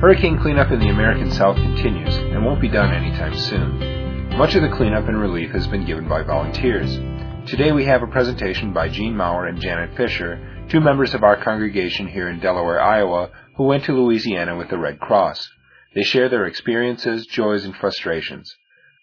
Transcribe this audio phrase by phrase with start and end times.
[0.00, 4.30] Hurricane cleanup in the American South continues and won't be done anytime soon.
[4.38, 6.96] Much of the cleanup and relief has been given by volunteers.
[7.46, 11.36] Today we have a presentation by Jean Maurer and Janet Fisher, two members of our
[11.44, 15.46] congregation here in Delaware, Iowa, who went to Louisiana with the Red Cross.
[15.94, 18.56] They share their experiences, joys, and frustrations.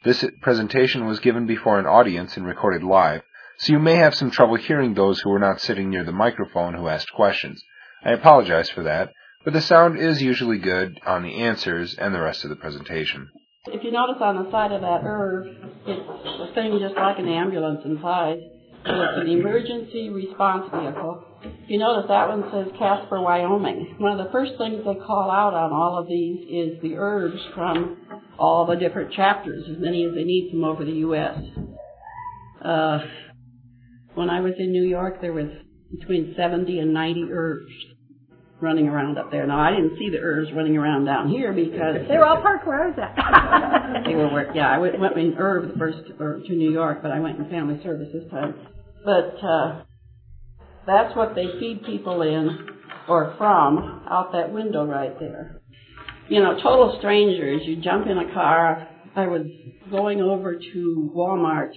[0.03, 3.21] This presentation was given before an audience and recorded live,
[3.59, 6.73] so you may have some trouble hearing those who were not sitting near the microphone
[6.73, 7.63] who asked questions.
[8.03, 9.13] I apologize for that,
[9.47, 13.29] but the sound is usually good on the answers and the rest of the presentation.
[13.67, 17.29] If you notice on the side of that ERV, it's a thing just like an
[17.29, 18.39] ambulance inside.
[18.39, 21.23] It's an emergency response vehicle.
[21.63, 23.95] If you notice that one says Casper, Wyoming.
[23.99, 27.55] One of the first things they call out on all of these is the ERVs
[27.55, 28.01] from
[28.37, 31.39] all the different chapters, as many as they need from over the U.S.
[32.61, 32.99] Uh,
[34.13, 35.47] when I was in New York, there was
[35.97, 37.96] between 70 and 90 ERVs
[38.59, 39.45] running around up there.
[39.45, 42.65] Now I didn't see the ERVs running around down here because they were all parked
[42.65, 44.03] where I was at.
[44.05, 44.69] they were where, yeah.
[44.69, 47.49] I went, went in ERV the first or to New York, but I went in
[47.49, 48.55] family service this time.
[49.05, 49.83] But uh,
[50.87, 52.67] that's what they feed people in
[53.07, 55.61] or from out that window right there.
[56.29, 57.61] You know, total strangers.
[57.65, 58.87] You jump in a car.
[59.15, 59.47] I was
[59.89, 61.71] going over to Walmart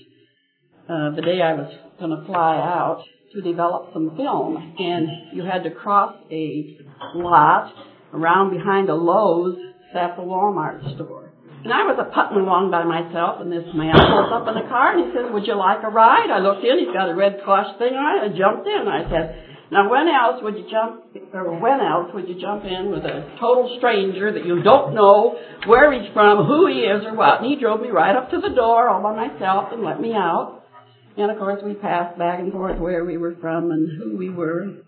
[0.89, 5.45] uh, the day I was going to fly out to develop some film, and you
[5.45, 6.78] had to cross a
[7.14, 7.73] lot
[8.12, 9.56] around behind a Lowe's
[9.95, 11.31] at the Walmart store.
[11.62, 14.67] And I was a putting along by myself, and this man pulls up in the
[14.67, 16.78] car, and he says, "Would you like a ride?" I looked in.
[16.78, 18.20] He's got a Red Cross thing on it.
[18.25, 18.89] I jumped in.
[18.89, 19.36] I said,
[19.70, 23.28] "Now, when else would you jump, or when else would you jump in with a
[23.39, 25.36] total stranger that you don't know
[25.67, 28.41] where he's from, who he is, or what?" And he drove me right up to
[28.41, 30.64] the door all by myself and let me out.
[31.16, 34.30] And of course, we passed back and forth where we were from and who we
[34.30, 34.83] were.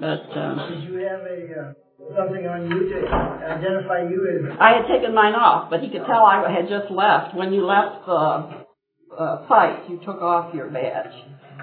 [0.00, 1.72] But uh, did you have a uh,
[2.16, 4.56] something on you to identify you as?
[4.60, 7.34] I had taken mine off, but he could tell I had just left.
[7.36, 8.64] When you left the
[9.18, 11.12] uh, fight, you took off your badge.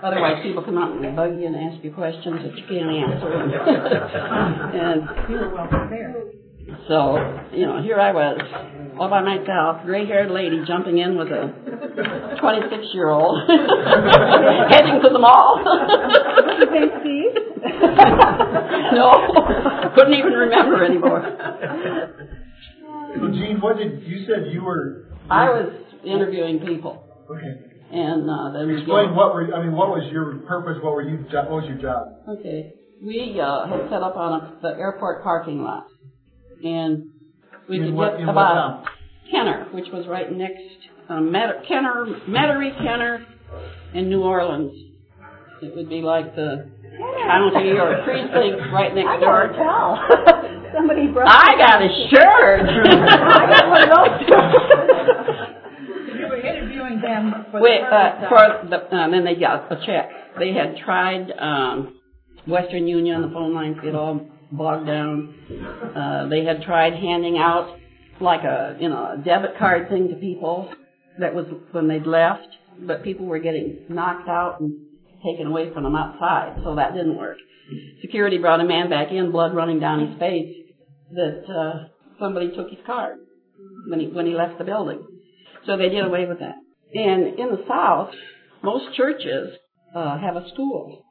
[0.04, 3.30] Otherwise, people come up and bug you and ask you questions that you can't answer.
[4.80, 6.39] and you were well prepared.
[6.88, 7.18] So,
[7.54, 8.40] you know, here I was,
[9.00, 11.54] all by myself, gray-haired lady jumping in with a
[12.42, 13.50] 26-year-old,
[14.72, 15.62] heading to the mall.
[15.64, 17.34] Did you say Steve?
[18.94, 19.12] no,
[19.96, 21.22] couldn't even remember anymore.
[23.16, 25.10] So, Jean, what did you said you were?
[25.30, 27.06] I was interviewing people.
[27.30, 27.70] Okay.
[27.92, 30.78] And uh, then explain what were I mean, what was your purpose?
[30.84, 31.26] What were you?
[31.32, 32.06] What was your job?
[32.38, 35.88] Okay, we uh, had set up on a, the airport parking lot
[36.64, 37.10] and
[37.68, 38.86] we in could what, get in about
[39.32, 40.64] Kenner, which was right next
[41.10, 43.26] um, Met- Kenner, Metairie, Kenner,
[43.94, 44.94] and New Orleans.
[45.62, 46.70] It would be like the
[47.26, 49.48] county or precinct right next I door.
[49.50, 50.00] can tell.
[50.76, 51.28] Somebody brought.
[51.28, 52.62] I got a shirt.
[52.70, 55.60] I got one of those
[56.20, 59.76] you were interviewing them for Wait, the uh, for the, um, then they got a
[59.86, 60.10] check.
[60.38, 62.00] They had tried um,
[62.48, 65.36] Western Union, the phone lines get all bogged down.
[65.96, 67.78] Uh, they had tried handing out
[68.22, 70.74] like a you know a debit card thing to people.
[71.20, 72.48] That was when they'd left,
[72.80, 74.74] but people were getting knocked out and
[75.24, 77.38] taken away from them outside, so that didn't work.
[78.02, 80.56] Security brought a man back in, blood running down his face,
[81.12, 81.88] that uh,
[82.20, 83.18] somebody took his card
[83.90, 85.06] when he when he left the building.
[85.66, 86.56] So they did away with that.
[86.94, 88.12] And in the South,
[88.64, 89.50] most churches
[89.96, 91.06] uh, have a school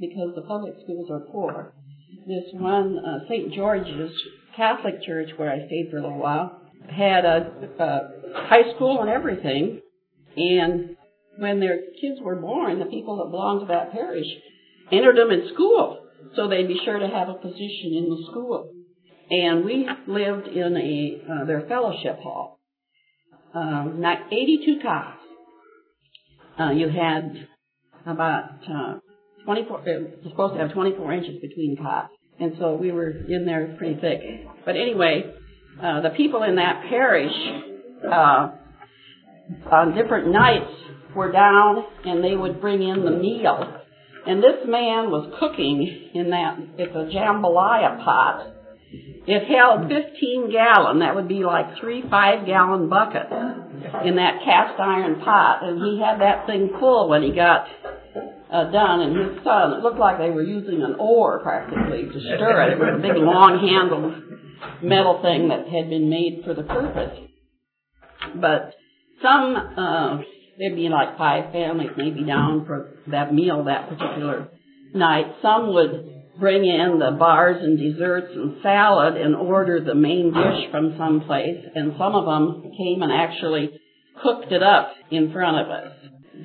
[0.00, 1.74] because the public schools are poor
[2.26, 3.54] this one uh, St.
[3.54, 4.12] George's
[4.56, 6.60] Catholic church where I stayed for a little while
[6.90, 9.80] had a, a high school and everything,
[10.36, 10.96] and
[11.38, 14.26] when their kids were born, the people that belonged to that parish
[14.90, 18.72] entered them in school, so they'd be sure to have a position in the school.
[19.30, 22.58] And we lived in a uh, their fellowship hall,
[23.54, 25.18] um, 82 cots.
[26.58, 27.46] Uh, you had
[28.06, 28.94] about uh,
[29.48, 29.88] 24.
[29.88, 33.74] It was supposed to have 24 inches between cots and so we were in there
[33.78, 34.20] pretty thick.
[34.64, 35.32] But anyway,
[35.82, 37.32] uh, the people in that parish
[38.04, 38.50] uh,
[39.72, 40.70] on different nights
[41.16, 43.74] were down, and they would bring in the meal.
[44.26, 48.54] And this man was cooking in that it's a jambalaya pot.
[49.26, 51.00] It held 15 gallon.
[51.00, 53.32] That would be like three five gallon buckets
[54.04, 57.66] in that cast iron pot, and he had that thing full when he got
[58.52, 62.20] uh, done, and his son, it looked like they were using an oar practically to
[62.20, 62.72] stir it.
[62.72, 67.18] It was a big long handled metal thing that had been made for the purpose.
[68.40, 68.74] But
[69.22, 70.22] some, uh,
[70.58, 74.48] there'd be like five families maybe down for that meal that particular
[74.94, 75.26] night.
[75.42, 80.70] Some would bring in the bars and desserts and salad and order the main dish
[80.70, 83.78] from someplace, and some of them came and actually
[84.22, 85.92] cooked it up in front of us.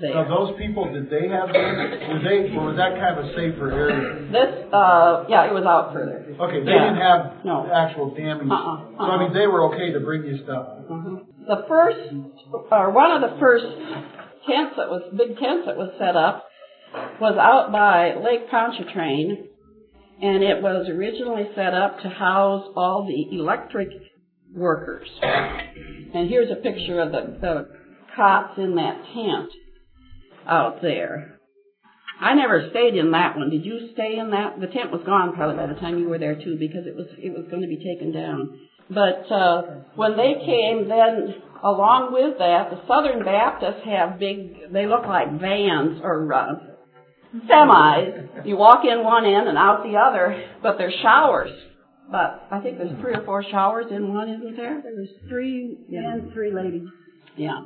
[0.01, 3.69] Now, those people, did they have, was they, or was that kind of a safer
[3.71, 4.25] area?
[4.33, 6.25] This, uh, yeah, it was out further.
[6.39, 6.89] Okay, they Yeah.
[6.89, 7.69] didn't have No.
[7.71, 8.49] actual damage.
[8.49, 10.65] Uh-uh, So I mean, they were okay to bring you stuff.
[10.89, 11.21] Mhm.
[11.47, 11.99] The first,
[12.71, 13.65] or one of the first
[14.47, 16.47] tents that was, big tents that was set up
[17.19, 19.47] was out by Lake Pontchartrain,
[20.21, 23.89] and it was originally set up to house all the electric
[24.55, 25.07] workers.
[25.21, 27.67] And here's a picture of the, the
[28.15, 29.49] cots in that tent
[30.47, 31.39] out there.
[32.19, 33.49] I never stayed in that one.
[33.49, 34.59] Did you stay in that?
[34.59, 37.07] The tent was gone probably by the time you were there too, because it was
[37.17, 38.59] it was going to be taken down.
[38.89, 39.61] But uh,
[39.95, 44.71] when they came, then along with that, the Southern Baptists have big.
[44.71, 46.55] They look like vans or uh,
[47.49, 48.45] semis.
[48.45, 51.51] You walk in one end and out the other, but they're showers.
[52.11, 54.81] But I think there's three or four showers in one, isn't there?
[54.83, 56.87] There's three men, three ladies.
[57.37, 57.59] Yeah.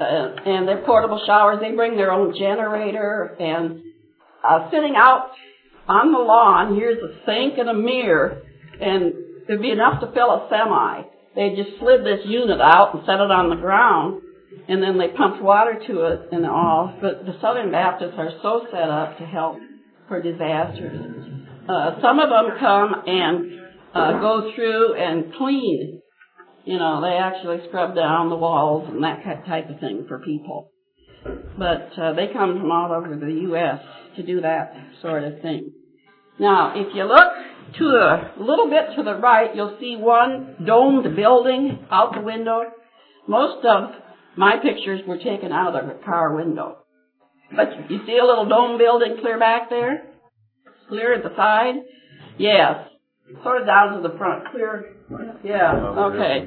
[0.00, 0.04] Uh,
[0.44, 1.58] and they're portable showers.
[1.60, 3.82] They bring their own generator and
[4.46, 5.30] uh, sitting out
[5.88, 8.42] on the lawn, here's a sink and a mirror,
[8.80, 9.14] and
[9.48, 11.02] it'd be enough to fill a semi.
[11.34, 14.22] They just slid this unit out and set it on the ground,
[14.68, 16.96] and then they pumped water to it and all.
[17.00, 19.58] But the Southern Baptists are so set up to help
[20.08, 21.22] for disasters.
[21.68, 23.60] Uh, some of them come and
[23.94, 25.95] uh, go through and clean
[26.66, 30.72] you know, they actually scrub down the walls and that type of thing for people.
[31.56, 33.78] But uh, they come from all over the U.S.
[34.16, 35.72] to do that sort of thing.
[36.38, 37.32] Now, if you look
[37.78, 42.20] to the a little bit to the right, you'll see one domed building out the
[42.20, 42.62] window.
[43.28, 43.90] Most of
[44.36, 46.78] my pictures were taken out of a car window.
[47.54, 50.04] But you see a little dome building clear back there?
[50.88, 51.76] Clear at the side?
[52.38, 52.88] Yes.
[53.42, 54.48] Sort of down to the front.
[54.52, 54.94] Clear.
[55.42, 55.72] Yeah.
[55.74, 56.46] Okay.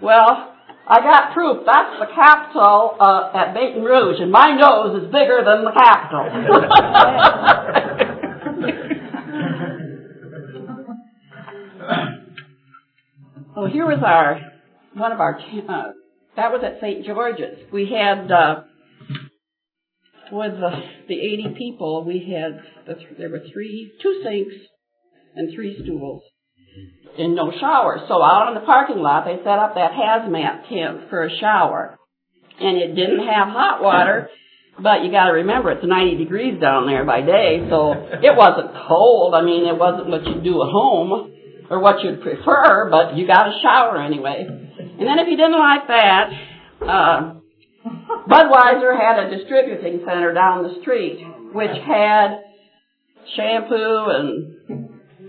[0.00, 0.54] Well,
[0.88, 1.64] I got proof.
[1.66, 6.24] That's the Capitol uh, at Baton Rouge, and my nose is bigger than the Capitol.
[13.56, 14.40] well, here was our
[14.94, 15.38] one of our.
[15.38, 15.92] Uh,
[16.36, 17.04] that was at St.
[17.06, 17.70] George's.
[17.72, 18.62] We had uh,
[20.32, 20.70] with the
[21.08, 22.04] the 80 people.
[22.04, 24.54] We had the, th- there were three, two sinks,
[25.34, 26.22] and three stools
[27.18, 28.04] and no shower.
[28.08, 31.98] So out in the parking lot, they set up that hazmat tent for a shower.
[32.60, 34.28] And it didn't have hot water,
[34.80, 39.34] but you gotta remember it's 90 degrees down there by day, so it wasn't cold.
[39.34, 41.32] I mean, it wasn't what you'd do at home
[41.68, 44.46] or what you'd prefer, but you got a shower anyway.
[44.46, 46.30] And then if you didn't like that,
[46.82, 47.34] uh,
[48.28, 52.38] Budweiser had a distributing center down the street, which had
[53.36, 54.83] shampoo and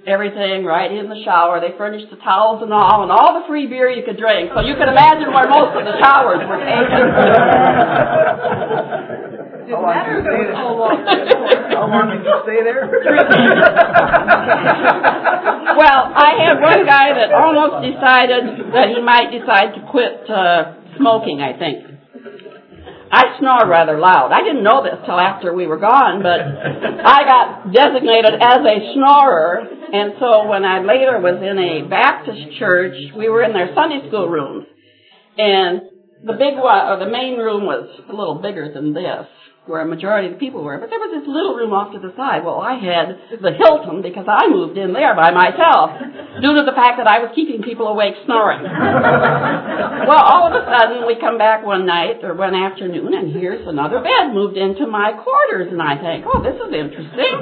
[0.07, 1.60] everything right in the shower.
[1.60, 4.52] They furnished the towels and all, and all the free beer you could drink.
[4.54, 7.02] So you can imagine where most of the showers were taken.
[9.66, 10.94] Didn't matter if it was.
[11.74, 12.86] How long did you stay there?
[15.74, 20.78] well, I had one guy that almost decided that he might decide to quit uh,
[21.01, 21.41] smoking.
[21.41, 21.96] I think.
[23.12, 24.32] I snore rather loud.
[24.34, 28.94] I didn't know this till after we were gone, but I got designated as a
[28.94, 33.74] snorer, and so when I later was in a Baptist church, we were in their
[33.75, 34.65] Sunday school rooms,
[35.38, 35.82] and
[36.24, 39.27] the big one, or the main room was a little bigger than this,
[39.65, 41.98] where a majority of the people were, but there was this little room off to
[41.98, 42.45] the side.
[42.45, 45.98] Well, I had the Hilton because I moved in there by myself,
[46.38, 48.62] due to the fact that I was keeping people awake snoring.
[50.10, 53.65] well, all of a sudden, we come back one night or one afternoon, and here's
[53.65, 57.34] another bed moved into my quarters, and I think, oh, this is interesting.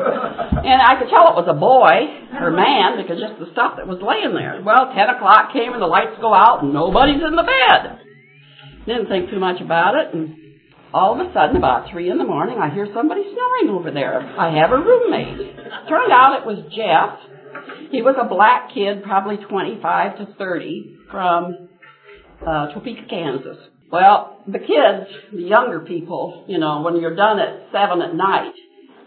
[0.64, 2.08] And I could tell it was a boy
[2.40, 4.64] or man because just the stuff that was laying there.
[4.64, 8.00] Well, ten o'clock came and the lights go out, and nobody's in the bed.
[8.88, 10.43] Didn't think too much about it, and
[10.94, 14.20] all of a sudden, about three in the morning, I hear somebody snoring over there.
[14.20, 15.56] I have a roommate.
[15.90, 17.90] Turned out it was Jeff.
[17.92, 21.70] He was a black kid, probably 25 to 30, from
[22.46, 23.58] uh, Topeka, Kansas.
[23.92, 28.54] Well, the kids, the younger people, you know, when you're done at seven at night,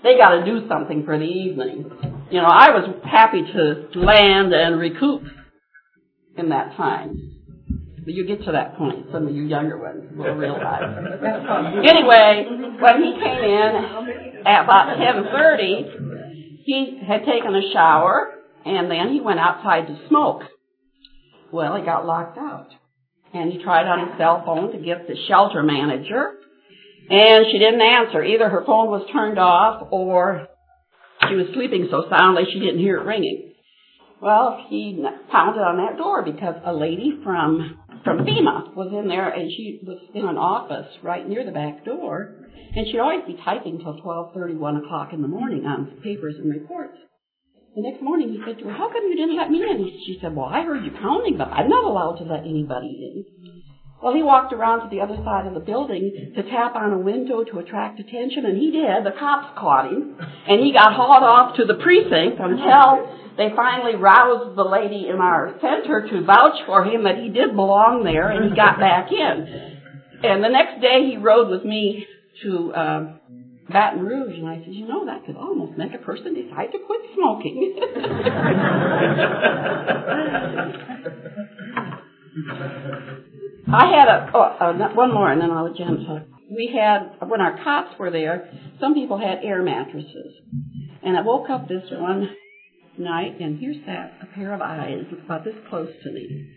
[0.02, 1.90] they got to do something for the evening.
[2.31, 5.23] You know, I was happy to land and recoup
[6.37, 7.36] in that time.
[8.07, 10.81] But you get to that point, some of you younger ones will realize.
[11.91, 12.47] anyway,
[12.79, 18.33] when he came in at about 10.30, he had taken a shower,
[18.65, 20.43] and then he went outside to smoke.
[21.53, 22.69] Well, he got locked out.
[23.35, 26.35] And he tried on his cell phone to get the shelter manager,
[27.11, 28.23] and she didn't answer.
[28.23, 30.47] Either her phone was turned off or
[31.29, 33.53] She was sleeping so soundly she didn't hear it ringing.
[34.20, 39.28] Well, he pounded on that door because a lady from from FEMA was in there
[39.28, 42.46] and she was in an office right near the back door
[42.76, 46.37] and she'd always be typing till twelve thirty, one o'clock in the morning on papers
[46.38, 46.96] and reports.
[47.75, 50.00] The next morning he said to her, How come you didn't let me in?
[50.06, 53.25] She said, Well, I heard you pounding, but I'm not allowed to let anybody in.
[54.02, 56.99] Well, he walked around to the other side of the building to tap on a
[56.99, 59.04] window to attract attention, and he did.
[59.04, 60.16] The cops caught him,
[60.49, 65.16] and he got hauled off to the precinct until they finally roused the lady in
[65.21, 69.11] our center to vouch for him that he did belong there, and he got back
[69.12, 69.76] in.
[70.23, 72.07] And the next day he rode with me
[72.43, 73.21] to um,
[73.69, 76.78] Baton Rouge, and I said, you know, that could almost make a person decide to
[76.78, 77.78] quit smoking.
[83.69, 86.23] I had a, oh, uh, one more, and then I'll let Jen talk.
[86.50, 88.49] We had, when our cops were there,
[88.81, 90.35] some people had air mattresses.
[91.02, 92.31] And I woke up this one
[92.99, 96.57] night, and here sat a pair of eyes about this close to me.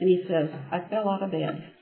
[0.00, 1.72] And he says, I fell out of bed.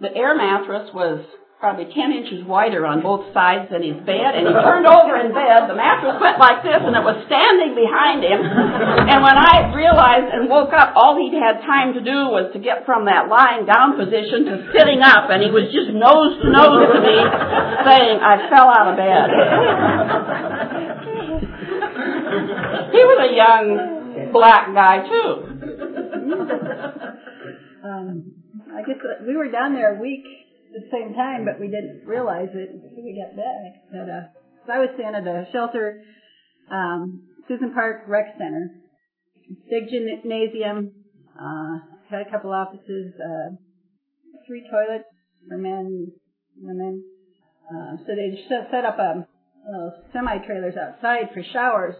[0.00, 1.24] The air mattress was
[1.62, 5.30] probably 10 inches wider on both sides than his bed, and he turned over in
[5.30, 5.70] bed.
[5.70, 8.42] The mattress went like this, and it was standing behind him.
[8.42, 12.58] And when I realized and woke up, all he'd had time to do was to
[12.58, 16.50] get from that lying down position to sitting up, and he was just nose to
[16.50, 17.18] nose to me,
[17.86, 19.30] saying, I fell out of bed.
[22.92, 25.48] He was a young black guy, too.
[27.82, 28.32] Um,
[28.72, 28.96] I guess
[29.26, 30.24] we were down there a week
[30.74, 33.82] at the same time, but we didn't realize it until we got back.
[33.90, 34.22] But uh,
[34.66, 36.02] so I was staying at a shelter,
[36.70, 38.70] um, Susan Park Rec Center,
[39.68, 40.92] big gymnasium,
[41.34, 43.56] uh, had a couple offices, uh,
[44.46, 45.08] three toilets
[45.48, 46.12] for men,
[46.56, 47.04] women.
[47.68, 48.38] Uh, so they
[48.70, 49.26] set up a
[49.66, 51.94] uh, semi trailers outside for showers.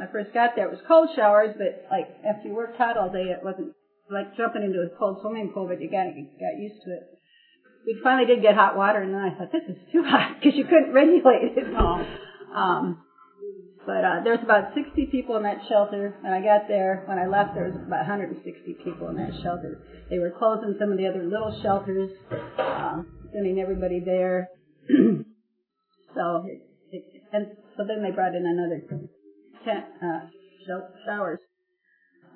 [0.00, 2.96] When I first got there, it was cold showers, but like after you worked hot
[2.96, 3.76] all day, it wasn't
[4.08, 7.20] like jumping into a cold swimming pool, but you got got used to it
[7.86, 10.56] we finally did get hot water, and then I thought this is too hot because
[10.56, 11.74] you couldn't regulate it.
[12.54, 13.02] Um,
[13.86, 16.16] but uh, there's about 60 people in that shelter.
[16.20, 18.44] When I got there, when I left, there was about 160
[18.84, 19.80] people in that shelter.
[20.10, 22.10] They were closing some of the other little shelters,
[22.58, 24.48] um, sending everybody there.
[26.14, 26.60] so, it,
[26.92, 28.82] it, and so then they brought in another
[29.64, 30.20] 10 uh,
[31.06, 31.40] showers.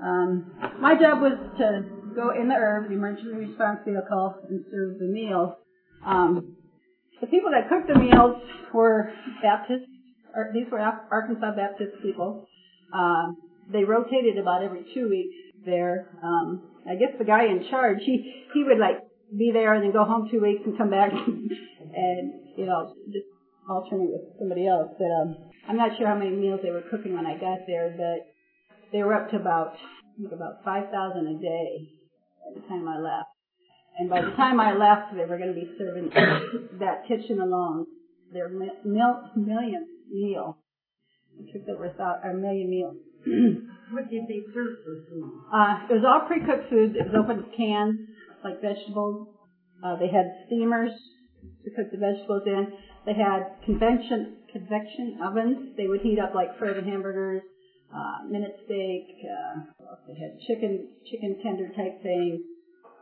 [0.02, 4.98] Um, my job was to go in the ERV, the emergency response vehicle, and serve
[4.98, 5.54] the meals.
[6.04, 6.56] Um,
[7.20, 9.12] the people that cooked the meals were
[9.42, 9.84] Baptist,
[10.34, 12.46] or these were Arkansas Baptist people.
[12.92, 13.36] Um,
[13.72, 16.10] they rotated about every two weeks there.
[16.22, 18.98] Um, I guess the guy in charge, he he would like
[19.36, 23.26] be there and then go home two weeks and come back and you know just
[23.68, 24.90] alternate with somebody else.
[24.98, 25.36] But um,
[25.68, 28.26] I'm not sure how many meals they were cooking when I got there, but
[28.92, 31.88] they were up to about I think about five thousand a day
[32.44, 33.28] by the time I left.
[33.98, 36.10] And by the time I left, they were going to be serving
[36.80, 37.86] that kitchen alone
[38.32, 40.58] their mil- millionth meal.
[41.38, 42.96] It took over a, a million meals.
[43.90, 45.30] what did they serve for food?
[45.52, 46.96] Uh, it was all pre-cooked food.
[46.96, 47.98] It was open cans,
[48.42, 49.28] like vegetables.
[49.84, 50.90] Uh, they had steamers
[51.64, 52.72] to cook the vegetables in.
[53.06, 55.76] They had convection convection ovens.
[55.76, 57.42] They would heat up like frozen hamburgers,
[57.92, 59.04] uh, minute steak.
[59.26, 62.40] Uh, they had chicken chicken tender type things,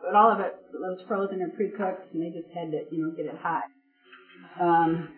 [0.02, 3.12] but all of it was frozen and pre-cooked, and they just had to you know
[3.14, 3.68] get it hot.
[4.58, 5.08] Um,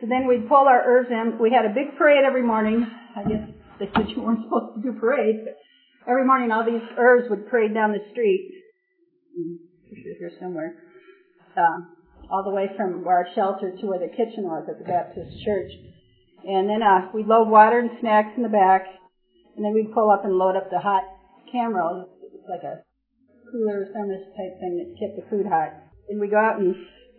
[0.00, 1.38] so then we'd pull our ERVs in.
[1.40, 2.86] We had a big parade every morning.
[3.16, 3.48] I guess
[3.80, 5.56] they said you weren't supposed to do parades, but
[6.08, 8.52] every morning all these ERVs would parade down the street.
[9.88, 10.76] Picture here somewhere.
[11.56, 11.99] Uh,
[12.30, 15.70] all the way from our shelter to where the kitchen was at the Baptist church.
[16.46, 18.86] And then uh, we'd load water and snacks in the back,
[19.56, 21.02] and then we'd pull up and load up the hot
[21.52, 22.06] Cambro.
[22.22, 22.80] It's like a
[23.50, 25.74] cooler thermos type thing that kept the food hot.
[26.08, 26.74] And we go out and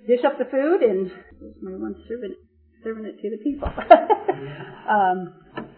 [0.07, 2.41] dish up the food, and there's my one serving it,
[2.83, 3.67] serving it to the people.
[4.89, 5.35] um,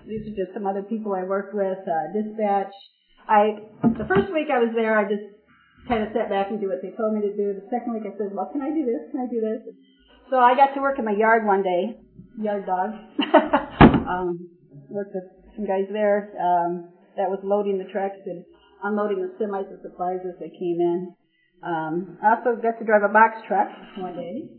[0.07, 1.79] these are just some other people I worked with.
[1.83, 2.71] Uh, dispatch.
[3.27, 5.23] I the first week I was there, I just
[5.87, 7.53] kind of sat back and do what they told me to do.
[7.55, 9.11] The second week I said, "Well, can I do this?
[9.11, 9.61] Can I do this?"
[10.29, 11.99] So I got to work in my yard one day,
[12.39, 12.95] yard dog.
[14.07, 14.49] um,
[14.89, 18.45] worked with some guys there um, that was loading the trucks and
[18.83, 21.15] unloading the semis of supplies as they came in.
[21.63, 24.49] Um, I also got to drive a box truck one day.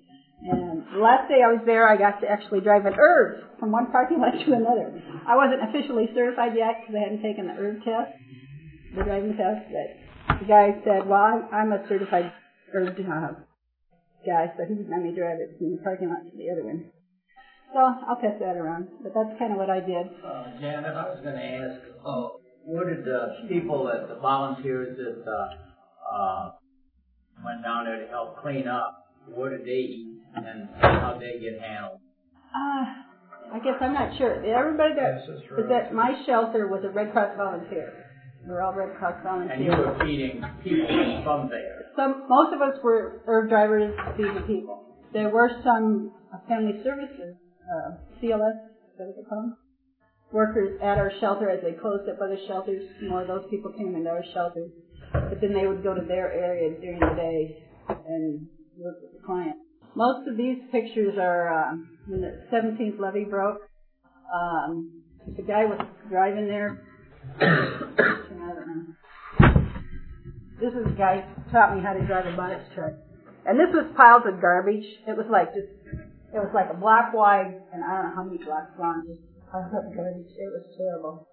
[0.45, 3.73] And the last day I was there, I got to actually drive an ERV from
[3.73, 4.93] one parking lot to another.
[5.29, 8.13] I wasn't officially certified yet because I hadn't taken the ERV test,
[8.97, 9.69] the driving test.
[9.73, 9.89] But
[10.29, 12.33] the guy said, "Well, I'm a certified
[12.75, 13.35] ERV uh,
[14.27, 16.91] guy, so he let me drive it from the parking lot to the other one."
[17.75, 18.89] So I'll pass that around.
[19.03, 20.07] But that's kind of what I did.
[20.25, 22.29] Uh, Janet, I was gonna ask, uh,
[22.65, 26.51] what did the people that, the volunteers that, uh, uh,
[27.45, 31.41] went down there to help clean up, what did they eat and how did they
[31.41, 32.01] get handled?
[32.55, 32.85] Uh,
[33.53, 34.45] I guess I'm not sure.
[34.45, 35.27] Everybody that
[35.57, 38.04] was at my shelter was a Red Cross volunteer.
[38.47, 41.87] We're all Red Cross And you were feeding people from there.
[41.97, 44.85] Some, most of us were ERV drivers feeding people.
[45.13, 46.13] There were some
[46.49, 49.57] family services, uh, CLS, is that what they call them?
[50.33, 52.83] Workers at our shelter as they closed up other shelters.
[53.09, 54.71] More of those people came into our shelters.
[55.13, 58.47] But then they would go to their area during the day and
[58.77, 59.57] work with the client.
[59.95, 63.61] Most of these pictures are um, when the 17th levee broke.
[64.35, 65.03] Um,
[65.37, 66.83] the guy was driving there.
[70.61, 72.95] This is a guy who taught me how to drive a box truck.
[73.45, 74.87] And this was piles of garbage.
[75.07, 75.69] It was like just,
[76.33, 79.21] it was like a block wide, and I don't know how many blocks long, just
[79.53, 80.33] piles of garbage.
[80.33, 81.29] It was terrible.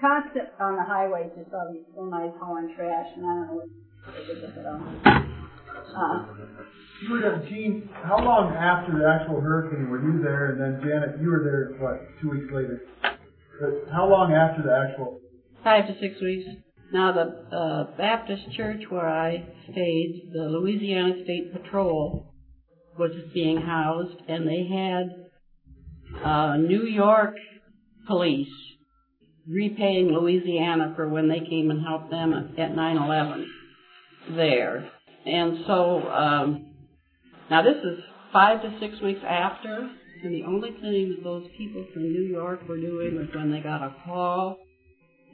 [0.00, 3.70] Constant on the highway, just all these semis hauling trash, and I don't know what
[4.10, 4.82] they did with it all.
[5.94, 6.26] Uh,
[7.10, 10.50] were there, Jean, how long after the actual hurricane were you there?
[10.52, 12.82] And then Janet, you were there, what, two weeks later?
[13.60, 15.20] But how long after the actual?
[15.64, 16.44] Five to six weeks.
[16.92, 22.34] Now the uh, Baptist church where I stayed, the Louisiana State Patrol
[22.98, 27.36] was being housed, and they had uh, New York
[28.06, 28.52] police
[29.48, 33.46] repaying Louisiana for when they came and helped them at 9/11
[34.36, 34.90] there.
[35.24, 36.74] And so um,
[37.50, 38.04] now this is
[38.34, 39.88] five to six weeks after,
[40.22, 43.60] and the only thing that those people from New York were doing was when they
[43.60, 44.58] got a call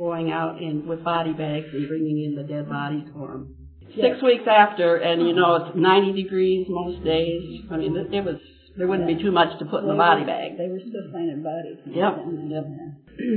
[0.00, 3.54] going out in with body bags and bringing in the dead bodies for them.
[3.94, 7.60] Six weeks after, and you know it's 90 degrees most days.
[7.70, 8.36] I mean, it, it was
[8.78, 10.56] there wouldn't be too much to put in the body bag.
[10.56, 11.76] They were still finding bodies.
[11.84, 12.16] Yep.
[12.48, 12.64] Yep.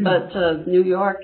[0.03, 1.17] But uh, New York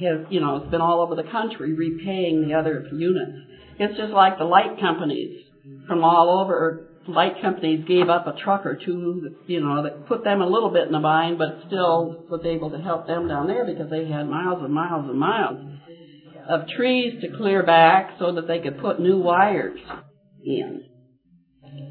[0.00, 3.38] has, you know, it's been all over the country repaying the other units.
[3.78, 5.44] It's just like the light companies
[5.86, 6.88] from all over.
[7.08, 10.70] Light companies gave up a truck or two, you know, that put them a little
[10.70, 14.06] bit in a bind, but still was able to help them down there because they
[14.06, 15.58] had miles and miles and miles
[16.48, 19.78] of trees to clear back so that they could put new wires
[20.44, 20.84] in.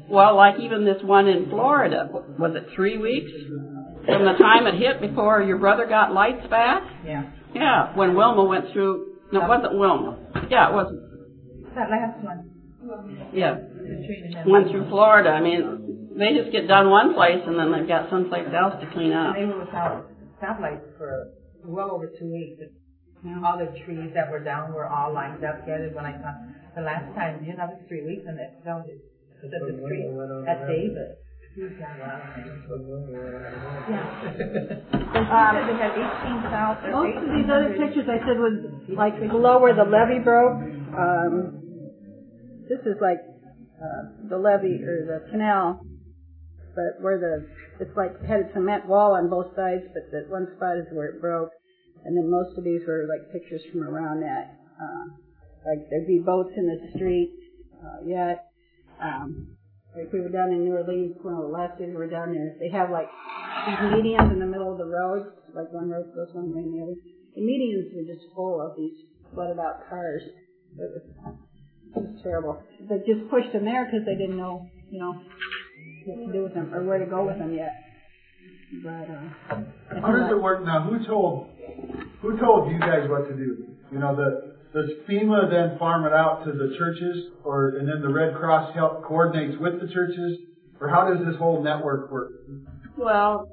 [0.08, 3.30] Well, like even this one in Florida, was it three weeks
[4.06, 6.82] from the time it hit before your brother got lights back?
[7.04, 7.30] Yeah.
[7.54, 9.16] Yeah, when Wilma went through.
[9.32, 10.18] No, it wasn't Wilma.
[10.50, 11.00] Yeah, it wasn't.
[11.74, 13.30] That last one.
[13.32, 13.56] Yeah.
[14.46, 15.30] Went through Florida.
[15.30, 18.86] I mean, they just get done one place and then they've got someplace else to
[18.92, 19.34] clean up.
[19.34, 20.10] They were without
[20.40, 21.32] stoplights for
[21.64, 22.60] well over two weeks.
[23.44, 26.54] All the trees that were down were all lined up together when I come.
[26.74, 28.98] The last time, you know, it was three weeks and it fell just
[29.42, 30.10] the street
[30.48, 31.16] at David.
[33.90, 34.08] Yeah.
[35.12, 36.90] They had eighteen thousand.
[36.92, 38.56] Most of these other pictures I said was
[38.88, 40.56] like below where the levee broke.
[40.96, 41.60] Um,
[42.68, 43.20] this is like
[43.82, 45.80] uh, the levee or the canal,
[46.74, 47.48] but where the
[47.82, 51.10] it's like had a cement wall on both sides, but that one spot is where
[51.10, 51.50] it broke.
[52.04, 54.54] And then most of these were like pictures from around that.
[54.78, 55.04] Uh,
[55.66, 57.34] like there'd be boats in the street,
[57.82, 58.50] uh, yet.
[59.02, 59.56] Um,
[59.96, 62.32] like we were down in New Orleans, one of the last days we were down
[62.32, 62.56] there.
[62.58, 63.10] They have like
[63.66, 66.74] these medians in the middle of the road, like one road goes one way and
[66.74, 66.96] the other.
[67.34, 70.22] The medians were just full of these flooded out cars.
[70.22, 71.02] It was,
[71.94, 72.62] it was terrible.
[72.88, 75.20] They just pushed them there because they didn't know, you know,
[76.06, 77.72] what to do with them or where to go with them yet.
[78.82, 80.82] But uh, How does it work now?
[80.88, 81.50] Who told,
[82.20, 83.66] who told you guys what to do?
[83.92, 88.00] You know, the, does FEMA then farm it out to the churches or, and then
[88.00, 90.38] the Red Cross help coordinates with the churches?
[90.80, 92.32] Or how does this whole network work?
[92.96, 93.48] Well,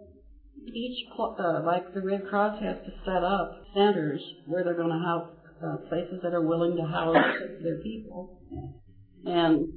[0.73, 5.05] each uh, like the Red Cross has to set up centers where they're going to
[5.05, 7.15] have uh, places that are willing to house
[7.63, 8.39] their people,
[9.25, 9.67] and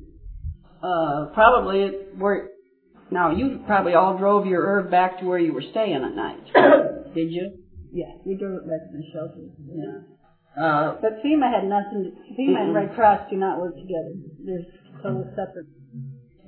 [0.83, 2.49] uh, probably it where
[3.11, 6.45] now you probably all drove your ERV back to where you were staying at night,
[7.15, 7.59] did you?
[7.93, 9.43] yeah, we drove it back to the shelter.
[9.69, 10.01] Yeah.
[10.57, 12.13] Uh, But FEMA had nothing.
[12.39, 14.13] FEMA and Red Cross do not work together.
[14.45, 14.65] They're
[15.03, 15.67] totally separate.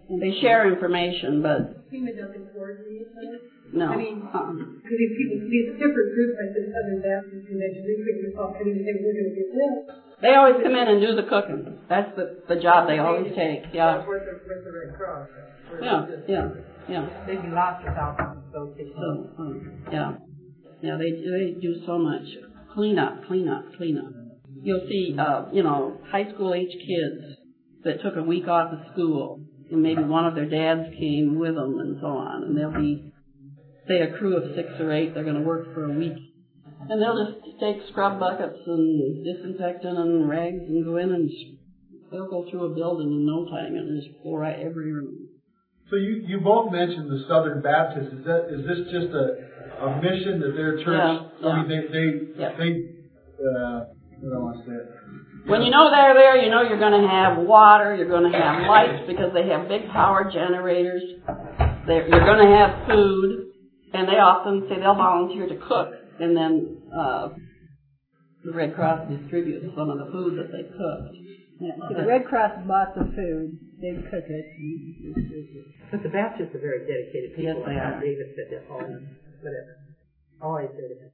[0.08, 3.40] They share information, but FEMA doesn't coordinate that.
[3.72, 3.88] no.
[3.92, 4.52] I mean, uh-uh.
[4.52, 8.52] Because these people, these different groups like this Southern Baptist Convention, they couldn't just all
[8.52, 9.74] come in and say, we're gonna get this.
[10.20, 11.78] They always come in and do the cooking.
[11.88, 13.72] That's the the job they always take.
[13.72, 14.04] Yeah.
[14.04, 15.28] With the, with the Red Cross.
[15.80, 16.06] Yeah.
[16.28, 16.48] Yeah.
[16.88, 17.04] Yeah.
[17.26, 18.16] They'd be lost without
[18.52, 20.12] those So, um, yeah,
[20.82, 22.22] yeah, they they do so much
[22.74, 24.12] clean up, clean up, clean up.
[24.62, 27.38] You'll see, uh, you know, high school age kids
[27.84, 29.40] that took a week off of school,
[29.74, 33.12] and maybe one of their dads came with them, and so on, and they'll be
[33.88, 36.16] say a crew of six or eight, they're going to work for a week.
[36.88, 41.30] And they'll just take scrub buckets and disinfectant and rags and go in and
[42.10, 45.28] they'll go through a building in no time and just pour out every room.
[45.90, 48.12] So you, you both mentioned the Southern Baptists.
[48.12, 51.30] Is that is this just a, a mission that their church?
[51.40, 52.56] Yeah, I mean, they they Yeah.
[52.56, 52.70] they.
[53.36, 53.84] Uh,
[54.20, 54.76] what do I want to say?
[55.46, 58.38] When you know they're there, you know you're going to have water, you're going to
[58.38, 61.02] have lights because they have big power generators.
[61.86, 63.52] They're, you're going to have food,
[63.92, 67.28] and they often say they'll volunteer to cook, and then uh,
[68.44, 71.16] the Red Cross distributes some of the food that they cooked.
[71.60, 74.46] Yeah, so the Red Cross bought the food, they cook it.
[75.90, 77.60] But the Baptists are very dedicated people.
[77.60, 78.00] Yes, they are.
[78.00, 79.72] David said that all, whatever.
[80.40, 81.12] Always said it.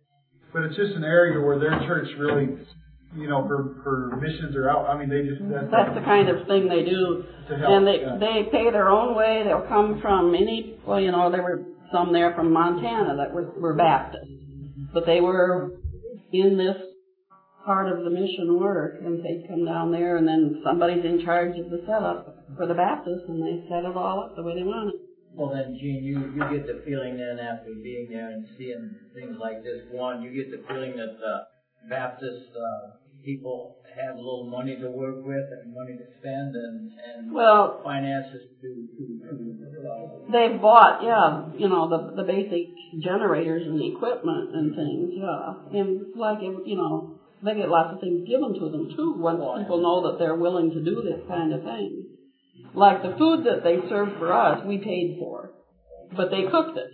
[0.53, 2.49] But it's just an area where their church really,
[3.17, 4.87] you know, for for missions or out.
[4.89, 7.25] I mean, they just that's, That's the kind of thing they do.
[7.49, 7.71] to help.
[7.71, 8.19] And they yeah.
[8.19, 9.43] they pay their own way.
[9.45, 13.51] They'll come from any well, you know, there were some there from Montana that were
[13.59, 14.31] were Baptists,
[14.93, 15.73] but they were
[16.33, 16.77] in this
[17.65, 21.59] part of the mission work, and they'd come down there, and then somebody's in charge
[21.59, 24.63] of the setup for the Baptists, and they set it all up the way they
[24.63, 25.01] want it.
[25.35, 29.37] Well, then, Jean, you, you get the feeling then after being there and seeing things
[29.39, 31.45] like this, one, you get the feeling that uh,
[31.89, 36.91] Baptist uh, people have a little money to work with and money to spend and,
[36.95, 39.41] and Well, finances to, to, to
[40.33, 42.71] they bought, yeah, you know, the the basic
[43.03, 48.01] generators and equipment and things, yeah, and like it- you know, they get lots of
[48.01, 51.53] things given to them too once people know that they're willing to do this kind
[51.53, 52.05] of thing.
[52.75, 55.51] Like the food that they served for us, we paid for,
[56.17, 56.91] but they cooked it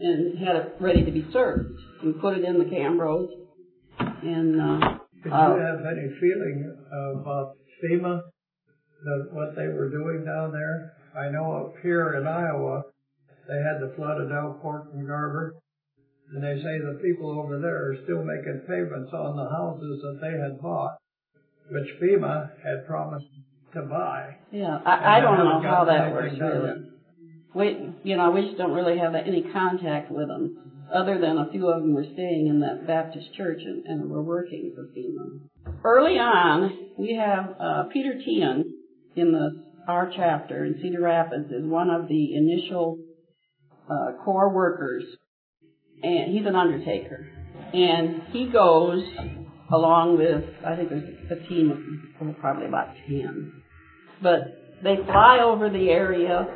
[0.00, 1.78] and had it ready to be served.
[2.04, 3.28] We put it in the Cambros,
[4.22, 8.20] and uh, Did Uh, you have any feeling about FEMA,
[9.04, 10.92] that what they were doing down there?
[11.16, 12.82] I know up here in Iowa,
[13.48, 15.54] they had the flooded Elkader and Garber,
[16.32, 20.18] and they say the people over there are still making payments on the houses that
[20.20, 20.96] they had bought,
[21.70, 23.26] which FEMA had promised
[23.74, 24.36] to buy.
[24.52, 26.90] yeah, I, I don't know how that works really.
[27.54, 31.50] We, you know, we just don't really have any contact with them, other than a
[31.50, 35.74] few of them were staying in that Baptist church and, and were working for FEMA.
[35.84, 38.64] Early on, we have uh, Peter Tian
[39.16, 42.98] in the our chapter in Cedar Rapids is one of the initial
[43.90, 45.04] uh, core workers,
[46.02, 47.26] and he's an undertaker,
[47.74, 49.02] and he goes
[49.72, 53.62] along with I think there's a team of probably about ten,
[54.22, 56.46] but they fly over the area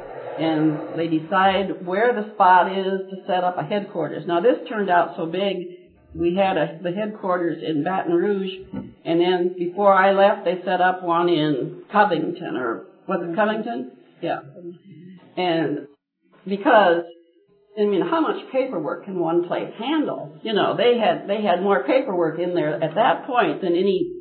[0.41, 4.25] and they decide where the spot is to set up a headquarters.
[4.27, 5.57] Now this turned out so big,
[6.15, 8.53] we had a, the headquarters in Baton Rouge,
[9.05, 13.93] and then before I left, they set up one in Covington, or was it Covington?
[14.21, 14.41] Yeah.
[15.37, 15.87] And
[16.47, 17.05] because,
[17.79, 20.39] I mean, how much paperwork can one place handle?
[20.43, 24.13] You know, they had, they had more paperwork in there at that point than any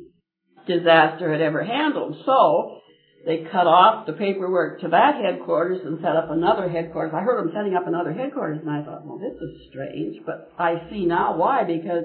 [0.66, 2.16] disaster had ever handled.
[2.26, 2.77] So,
[3.26, 7.12] they cut off the paperwork to that headquarters and set up another headquarters.
[7.14, 10.52] I heard them setting up another headquarters and I thought, well, this is strange, but
[10.58, 12.04] I see now why, because,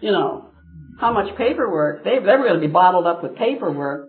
[0.00, 0.50] you know,
[1.00, 4.08] how much paperwork, they, they were going to be bottled up with paperwork,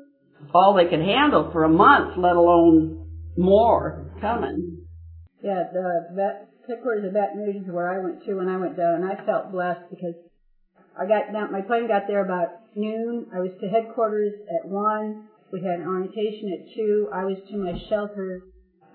[0.53, 4.85] all they could handle for a month, let alone more coming.
[5.41, 8.77] Yeah, the vet, headquarters of Baton Rouge is where I went to when I went
[8.77, 10.15] down, and I felt blessed because
[10.97, 13.27] I got down, my plane got there about noon.
[13.33, 15.27] I was to headquarters at one.
[15.53, 17.09] We had an orientation at two.
[17.13, 18.41] I was to my shelter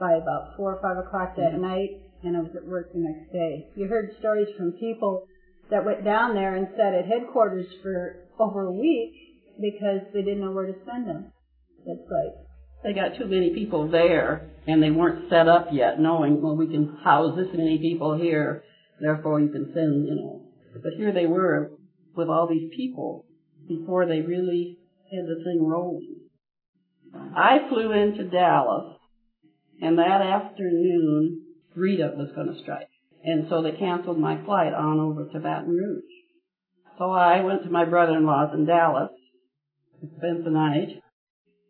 [0.01, 1.63] by about four or five o'clock that mm-hmm.
[1.63, 1.91] night,
[2.25, 3.71] and I was at work the next day.
[3.77, 5.23] You heard stories from people
[5.71, 9.15] that went down there and sat at headquarters for over a week
[9.61, 11.31] because they didn't know where to send them.
[11.87, 12.35] That's like,
[12.83, 16.67] They got too many people there and they weren't set up yet knowing, well, we
[16.67, 18.65] can house this many people here,
[19.01, 20.43] therefore you can send, you know.
[20.75, 21.71] But here they were
[22.17, 23.27] with all these people
[23.69, 24.79] before they really
[25.13, 26.18] had the thing rolling.
[27.15, 28.97] I flew into Dallas
[29.81, 31.43] and that afternoon
[31.75, 32.89] Rita was going to strike.
[33.25, 36.03] And so they canceled my flight on over to Baton Rouge.
[36.99, 39.11] So I went to my brother-in-law's in Dallas,
[40.19, 41.03] spent the night,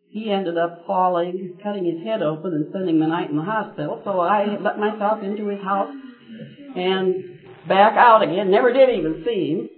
[0.09, 4.01] he ended up falling, cutting his head open and spending the night in the hospital.
[4.03, 5.93] So I let myself into his house
[6.75, 7.15] and
[7.67, 8.49] back out again.
[8.49, 9.69] Never did even see him.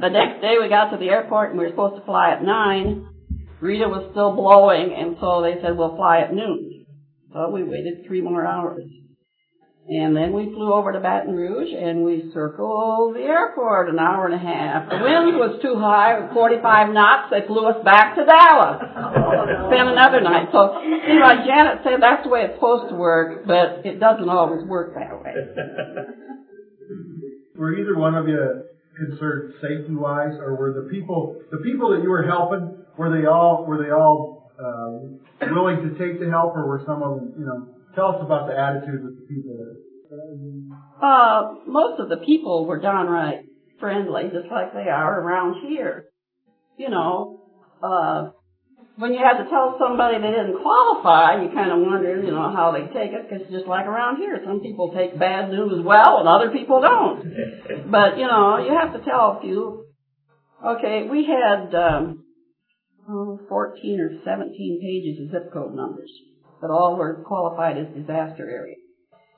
[0.00, 2.44] The next day we got to the airport and we were supposed to fly at
[2.44, 3.06] nine.
[3.60, 6.86] Rita was still blowing and so they said we'll fly at noon.
[7.32, 8.84] So we waited three more hours.
[9.88, 14.26] And then we flew over to Baton Rouge and we circled the airport an hour
[14.26, 14.84] and a half.
[14.90, 17.32] The wind was too high, 45 knots.
[17.32, 18.84] They flew us back to Dallas.
[18.84, 20.52] Spent another night.
[20.52, 24.28] So, you know, Janet said that's the way it's supposed to work, but it doesn't
[24.28, 25.32] always work that way.
[27.56, 32.02] were either one of you concerned safety wise, or were the people the people that
[32.02, 36.56] you were helping were they all were they all uh, willing to take the help,
[36.56, 37.74] or were some of them you know?
[37.94, 39.56] Tell us about the attitude of the people.
[41.02, 43.44] Uh, most of the people were downright
[43.80, 46.06] friendly, just like they are around here.
[46.76, 47.42] You know,
[47.82, 48.30] uh,
[48.98, 52.50] when you had to tell somebody they didn't qualify, you kind of wondered, you know,
[52.50, 56.18] how they take it, because just like around here, some people take bad news well
[56.18, 57.22] and other people don't.
[57.90, 59.86] but, you know, you have to tell a few.
[60.66, 62.24] Okay, we had, um,
[63.08, 66.10] oh, 14 or 17 pages of zip code numbers
[66.60, 68.80] that all were qualified as disaster areas.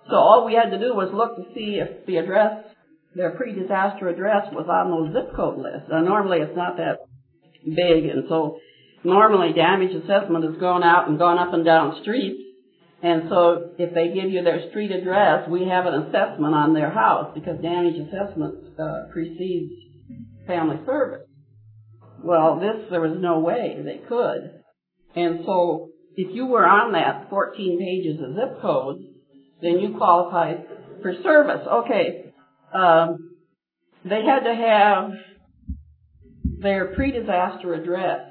[0.08, 2.64] So all we had to do was look to see if the address,
[3.14, 5.88] their pre-disaster address was on those zip code lists.
[5.90, 6.98] Now normally it's not that
[7.64, 8.58] big and so
[9.04, 12.40] normally damage assessment has gone out and gone up and down streets.
[13.02, 16.90] And so if they give you their street address, we have an assessment on their
[16.90, 19.72] house because damage assessment uh, precedes
[20.46, 21.29] family service.
[22.22, 24.62] Well, this, there was no way they could.
[25.16, 28.98] And so if you were on that 14 pages of zip code,
[29.62, 30.66] then you qualified
[31.02, 31.66] for service.
[31.66, 32.32] Okay.
[32.74, 33.36] Um,
[34.04, 35.10] they had to have
[36.60, 38.30] their pre-disaster address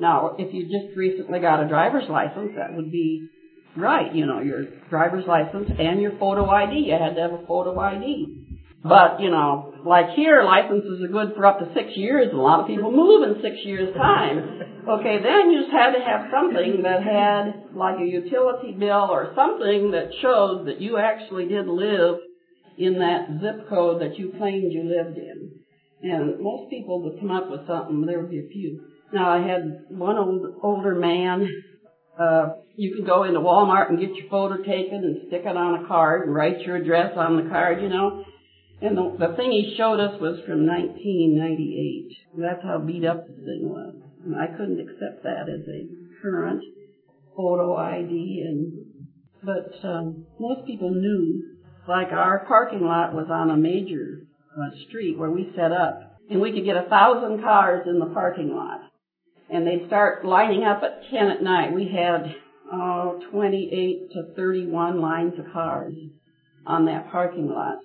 [0.00, 3.28] now, if you just recently got a driver's license, that would be
[3.76, 4.12] right.
[4.14, 6.88] You know, your driver's license and your photo ID.
[6.88, 8.60] You had to have a photo ID.
[8.82, 12.42] But, you know, like here, licenses are good for up to six years, and a
[12.42, 14.60] lot of people move in six years' time.
[14.88, 19.32] Okay, then you just had to have something that had, like a utility bill or
[19.34, 22.18] something that showed that you actually did live
[22.78, 25.50] in that zip code that you claimed you lived in.
[26.02, 28.84] And most people would come up with something, there would be a few.
[29.12, 31.48] Now I had one old, older man.
[32.18, 35.84] Uh, you can go into Walmart and get your photo taken and stick it on
[35.84, 38.24] a card and write your address on the card, you know.
[38.82, 42.16] And the, the thing he showed us was from 1998.
[42.38, 43.94] That's how beat up the thing was.
[44.24, 45.88] And I couldn't accept that as a
[46.22, 46.62] current
[47.36, 48.44] photo ID.
[48.46, 48.72] And
[49.42, 51.42] but um, most people knew,
[51.88, 56.40] like our parking lot was on a major uh, street where we set up, and
[56.40, 58.80] we could get a thousand cars in the parking lot
[59.50, 61.74] and they'd start lining up at 10 at night.
[61.74, 62.34] We had,
[62.72, 65.92] oh, 28 to 31 lines of cars
[66.66, 67.78] on that parking lot.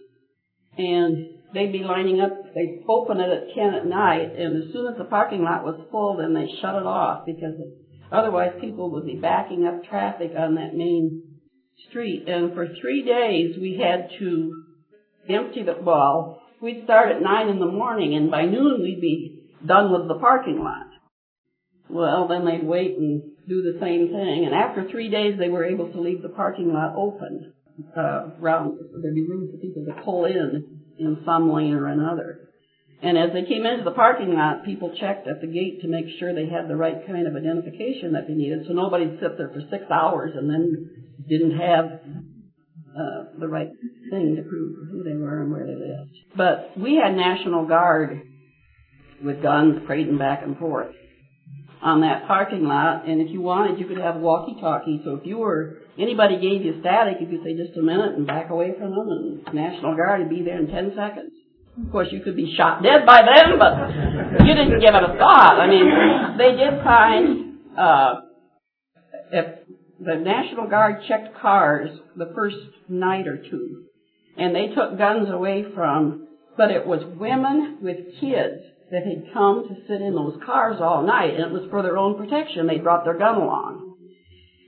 [0.77, 4.91] And they'd be lining up, they'd open it at 10 at night, and as soon
[4.91, 7.55] as the parking lot was full, then they shut it off because
[8.11, 11.23] otherwise people would be backing up traffic on that main
[11.89, 12.27] street.
[12.27, 14.63] And for three days we had to
[15.29, 19.43] empty the, well, we'd start at 9 in the morning, and by noon we'd be
[19.65, 20.87] done with the parking lot.
[21.89, 24.43] Well, then they'd wait and do the same thing.
[24.45, 27.53] And after three days, they were able to leave the parking lot open.
[27.95, 32.39] Uh, around, there'd be room for people to pull in in some lane or another.
[33.01, 36.05] And as they came into the parking lot, people checked at the gate to make
[36.17, 38.65] sure they had the right kind of identification that they needed.
[38.67, 40.89] So nobody'd sit there for six hours and then
[41.27, 41.85] didn't have
[42.97, 43.69] uh, the right
[44.09, 46.15] thing to prove who they were and where they lived.
[46.35, 48.21] But we had National Guard
[49.23, 50.95] with guns parading back and forth
[51.81, 55.01] on that parking lot, and if you wanted, you could have walkie-talkie.
[55.03, 58.27] So if you were anybody gave you static, you could say just a minute and
[58.27, 61.31] back away from them, and National Guard would be there in ten seconds.
[61.83, 65.17] Of course, you could be shot dead by them, but you didn't give it a
[65.17, 65.59] thought.
[65.59, 68.13] I mean, they did find uh,
[69.31, 69.45] if
[69.99, 73.83] the National Guard checked cars the first night or two,
[74.37, 76.27] and they took guns away from,
[76.57, 81.05] but it was women with kids that had come to sit in those cars all
[81.05, 82.67] night, and it was for their own protection.
[82.67, 83.95] They brought their gun along.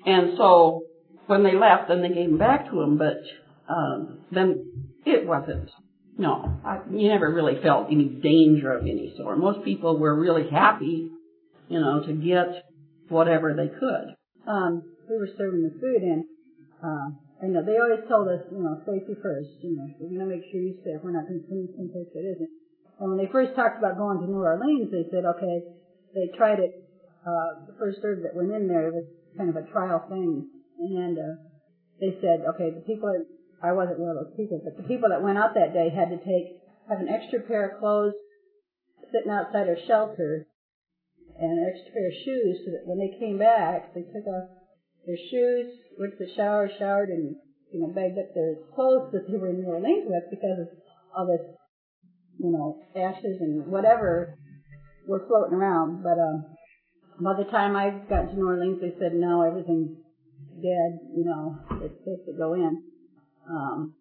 [0.06, 0.84] And so
[1.28, 3.22] when they left, then they gave them back to them, but
[3.70, 5.70] um, then it wasn't.
[6.18, 9.38] No, I, you never really felt any danger of any sort.
[9.38, 11.12] Most people were really happy,
[11.70, 12.63] you know, to get
[13.10, 14.16] whatever they could.
[14.48, 16.26] Um, we were serving the food, and
[16.82, 17.08] uh,
[17.42, 19.62] and they always told us, you know, safety first.
[19.62, 21.04] You know, we're to make sure you're safe.
[21.04, 22.50] We're not to send you someplace that isn't.
[23.00, 25.62] And when they first talked about going to New Orleans, they said, okay,
[26.18, 26.74] they tried it,
[27.22, 29.06] uh, the first serve that went in there, it was
[29.38, 30.50] kind of a trial thing.
[30.80, 31.36] And, uh,
[32.00, 33.10] they said, okay, the people,
[33.63, 36.13] I wasn't one of those people, but the people that went out that day had
[36.13, 38.13] to take, have an extra pair of clothes
[39.12, 40.46] sitting outside their shelter
[41.40, 44.50] and an extra pair of shoes so that when they came back, they took off
[45.06, 47.36] their shoes, went to the shower, showered, and,
[47.74, 50.70] you know, bagged up their clothes that they were in New Orleans with because of
[51.18, 51.58] all this
[52.40, 54.38] you know, ashes and whatever
[55.08, 56.04] were floating around.
[56.04, 56.46] But um,
[57.22, 59.98] by the time I got to New Orleans, they said no, everything's
[60.62, 61.00] dead.
[61.15, 62.84] You know, it's safe to go in.
[63.50, 63.93] Um,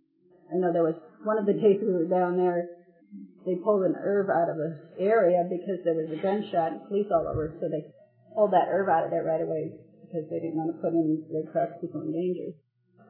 [0.53, 2.69] I know there was one of the days we were down there,
[3.47, 7.07] they pulled an ERV out of the area because there was a gunshot and police
[7.15, 7.87] all over, so they
[8.35, 9.71] pulled that ERV out of there right away
[10.03, 12.55] because they didn't want to put any Red Cross people in danger.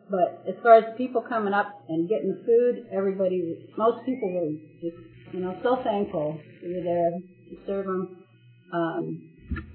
[0.08, 4.96] But as far as people coming up and getting food, everybody, most people were just,
[5.32, 8.24] you know, so thankful we were there to serve them.
[8.72, 9.30] Um,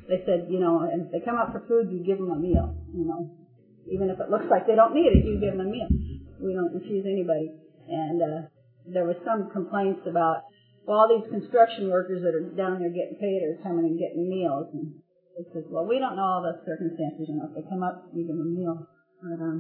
[0.08, 2.76] they said, you know, if they come up for food, you give them a meal,
[2.94, 3.41] you know.
[3.90, 5.90] Even if it looks like they don't need it, you give them a meal.
[6.38, 7.50] We don't refuse anybody.
[7.90, 8.40] And uh,
[8.86, 10.46] there was some complaints about,
[10.86, 14.30] well, all these construction workers that are down there getting paid are coming and getting
[14.30, 14.70] meals.
[14.74, 15.02] And
[15.38, 17.26] it says, well, we don't know all the circumstances.
[17.30, 18.78] You know, if they come up, we give them a meal.
[19.22, 19.58] But, um,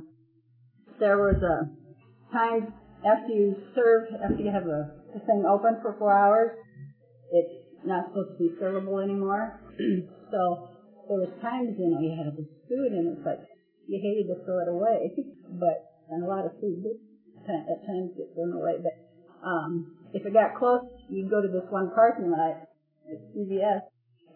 [1.02, 1.66] there was a
[2.32, 6.54] time after you serve, after you have the, the thing open for four hours,
[7.34, 9.60] it's not supposed to be servable anymore.
[10.32, 10.70] so
[11.10, 13.42] there was times, you know, you had this food and it's like
[13.92, 15.12] you hated to throw it away,
[15.60, 16.96] but and a lot of food did
[17.44, 18.80] at times get thrown away.
[18.80, 18.96] But
[19.44, 22.72] um, if it got close, you'd go to this one parking lot
[23.12, 23.84] at CVS,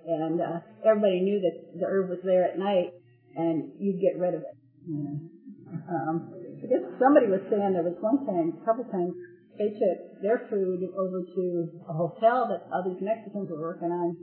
[0.07, 2.91] and uh, everybody knew that the ERV was there at night,
[3.35, 4.55] and you'd get rid of it.
[4.87, 5.15] You know.
[5.87, 6.15] um,
[6.59, 9.13] I guess somebody was saying there was one time, a couple times,
[9.55, 11.43] they took their food over to
[11.87, 14.17] a hotel that all these Mexicans were working on,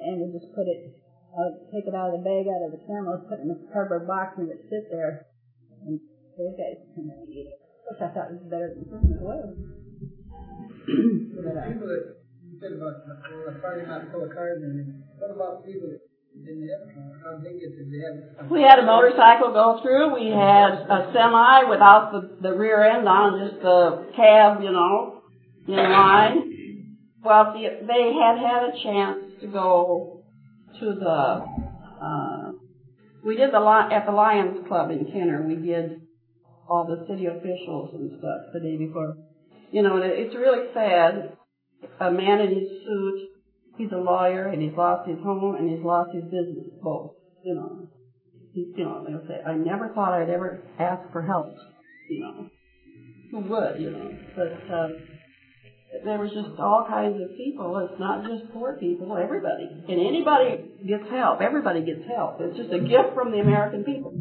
[0.00, 2.82] and they just put it, uh, take it out of the bag, out of the
[2.86, 5.26] thermos, put it in a cardboard box, and it sit there,
[5.86, 6.00] and
[6.36, 9.40] those guys come and eat it, which I thought was better than throwing it away.
[11.38, 15.04] but, uh, people that you said about uh, a party not full of cars, and
[15.18, 16.10] what about people that
[18.50, 20.14] we had a motorcycle go through.
[20.14, 25.22] We had a semi without the, the rear end on, just the cab, you know,
[25.66, 26.96] in line.
[27.22, 30.19] Well, the, they had had a chance to go
[30.78, 31.44] to the,
[32.04, 32.52] uh,
[33.24, 36.00] we did the, at the Lions Club in Kenner, we did
[36.68, 39.16] all the city officials and stuff the day before.
[39.72, 41.36] You know, and it's really sad.
[42.00, 43.30] A man in his suit
[43.80, 47.12] he's a lawyer and he's lost his home and he's lost his business, both.
[47.42, 47.88] You know,
[48.52, 51.46] he's, you know, they'll say, I never thought I'd ever ask for help.
[52.10, 52.50] You know,
[53.30, 54.10] who would, you know?
[54.36, 54.88] But uh,
[56.04, 57.76] there was just all kinds of people.
[57.82, 59.66] It's not just poor people, everybody.
[59.66, 61.40] And anybody gets help.
[61.42, 62.38] Everybody gets help.
[62.40, 64.14] It's just a gift from the American people.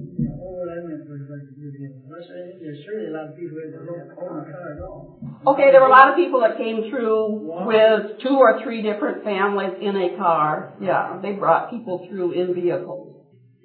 [5.48, 9.24] Okay, there were a lot of people that came through with two or three different
[9.24, 10.74] families in a car.
[10.82, 13.16] Yeah, they brought people through in vehicles.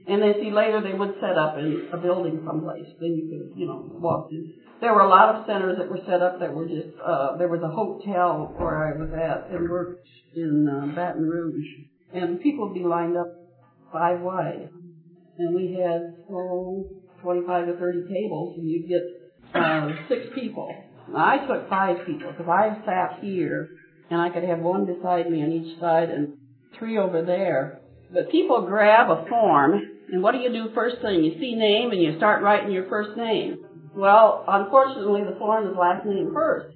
[0.06, 2.86] And then see later they would set up in a building someplace.
[3.00, 4.52] Then you could, you know, walk in.
[4.84, 7.48] There were a lot of centers that were set up that were just, uh, there
[7.48, 11.64] was a hotel where I was at and worked in uh, Baton Rouge.
[12.12, 13.28] And people would be lined up
[13.90, 14.68] five wide.
[15.38, 16.84] And we had, oh,
[17.22, 19.00] 25 to 30 tables and you'd get
[19.54, 20.68] uh, six people.
[21.16, 23.70] I took five people because I sat here
[24.10, 26.36] and I could have one beside me on each side and
[26.78, 27.80] three over there.
[28.12, 29.80] But people grab a form
[30.12, 31.24] and what do you do first thing?
[31.24, 33.64] You see name and you start writing your first name.
[33.94, 36.74] Well, unfortunately the form is last name first.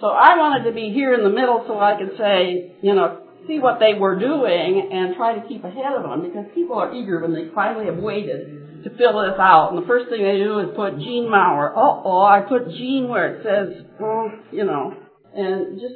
[0.00, 3.22] So I wanted to be here in the middle so I could say, you know,
[3.46, 6.92] see what they were doing and try to keep ahead of them because people are
[6.92, 9.72] eager when they finally have waited to fill this out.
[9.72, 11.72] And the first thing they do is put Jean Maurer.
[11.74, 14.94] Oh, oh, I put Jean where it says, oh, you know,
[15.34, 15.94] and just,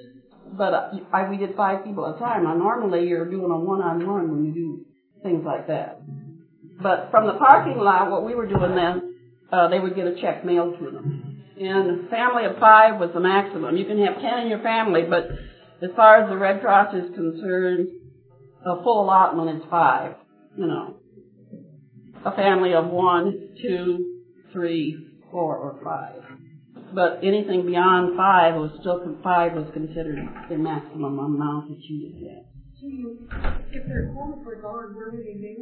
[0.56, 0.72] but
[1.12, 2.44] I, we did five people at a time.
[2.44, 4.87] Now normally you're doing a one-on-one when you do
[5.22, 6.00] things like that.
[6.83, 9.09] But from the parking lot, what we were doing then,
[9.52, 11.44] uh, they would get a check mailed to them.
[11.60, 13.76] And a family of five was the maximum.
[13.76, 15.28] You can have ten in your family, but
[15.82, 17.88] as far as the Red Cross is concerned,
[18.64, 20.14] a full allotment is five,
[20.56, 21.00] you know
[22.24, 24.96] a family of one, two, three,
[25.30, 26.22] four, or five.
[26.94, 32.20] But anything beyond five was still five was considered the maximum amount that you would
[32.20, 32.49] get.
[32.83, 35.57] If their homes were gone, where would they be?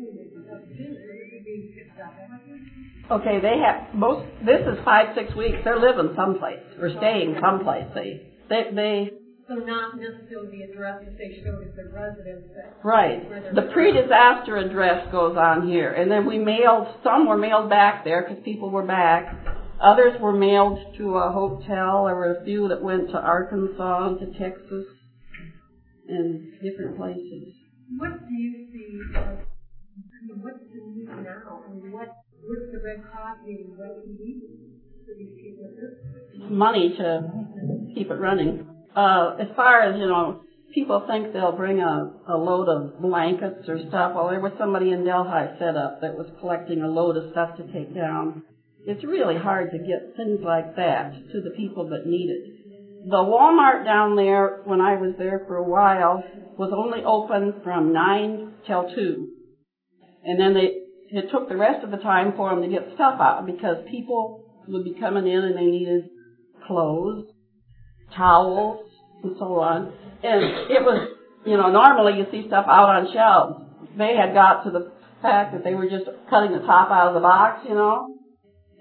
[3.11, 4.27] Okay, they have most.
[4.45, 5.59] This is five, six weeks.
[5.65, 7.87] They're living someplace or staying someplace.
[7.95, 9.11] They, they, they
[9.49, 12.45] so not necessarily the address that they showed as their residence.
[12.85, 13.55] Right.
[13.55, 16.89] The pre-disaster address goes on here, and then we mailed.
[17.03, 19.35] Some were mailed back there because people were back.
[19.83, 22.05] Others were mailed to a hotel.
[22.05, 24.85] There were a few that went to Arkansas and to Texas
[26.09, 27.55] and different places.
[27.97, 29.17] What do you see?
[29.17, 31.63] Uh, I mean, what's the need now?
[31.69, 32.09] Mean, what
[32.43, 33.77] what's the Red Cross needing?
[33.77, 34.43] What do you need
[35.05, 36.51] for these people?
[36.51, 37.23] Money to
[37.95, 40.43] keep it running uh, as far as, you know,
[40.75, 44.13] people think they'll bring a, a load of blankets or stuff.
[44.15, 47.57] Well, there was somebody in Delhi set up that was collecting a load of stuff
[47.59, 48.43] to take down.
[48.87, 52.58] it's really hard to get things like that to the people that need it.
[53.07, 56.23] The Walmart down there, when I was there for a while,
[56.59, 59.29] was only open from 9 till 2.
[60.25, 60.75] And then they,
[61.17, 64.45] it took the rest of the time for them to get stuff out because people
[64.67, 66.05] would be coming in and they needed
[66.67, 67.27] clothes,
[68.15, 68.81] towels,
[69.23, 69.93] and so on.
[70.23, 71.09] And it was,
[71.47, 73.65] you know, normally you see stuff out on shelves.
[73.97, 74.93] They had got to the
[75.23, 78.19] fact that they were just cutting the top out of the box, you know,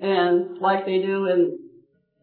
[0.02, 1.60] and like they do and,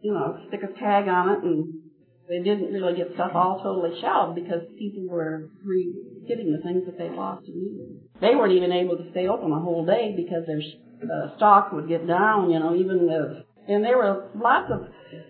[0.03, 1.84] you know, stick a tag on it and
[2.29, 5.95] they didn't really get stuff all totally shelved because people were re-
[6.27, 8.01] getting the things that they lost and needed.
[8.20, 11.89] They weren't even able to stay open a whole day because their uh, stock would
[11.89, 14.89] get down, you know, even the, and there were lots of,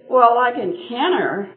[0.09, 1.55] well, like in Kenner,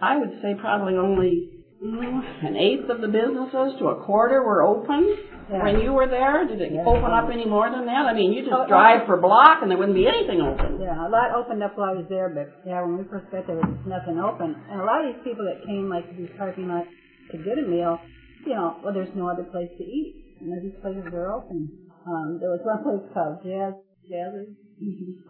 [0.00, 1.50] I would say probably only
[1.84, 5.16] mm, an eighth of the businesses to a quarter were open.
[5.52, 5.64] Yeah.
[5.64, 6.84] When you were there, did it Yeah.
[6.88, 8.06] open up any more than that?
[8.08, 10.80] I mean, you just Oh, drive for a block and there wouldn't be anything open.
[10.80, 13.46] Yeah, a lot opened up while I was there, but yeah, when we first got
[13.46, 14.56] there, there was nothing open.
[14.70, 16.88] And a lot of these people that came like to these parking lots
[17.32, 18.00] to get a meal,
[18.46, 20.40] you know, well, there's no other place to eat.
[20.40, 21.68] And these places were open.
[22.06, 23.74] Um, there was one place called Jazz,
[24.08, 24.56] Jazz's.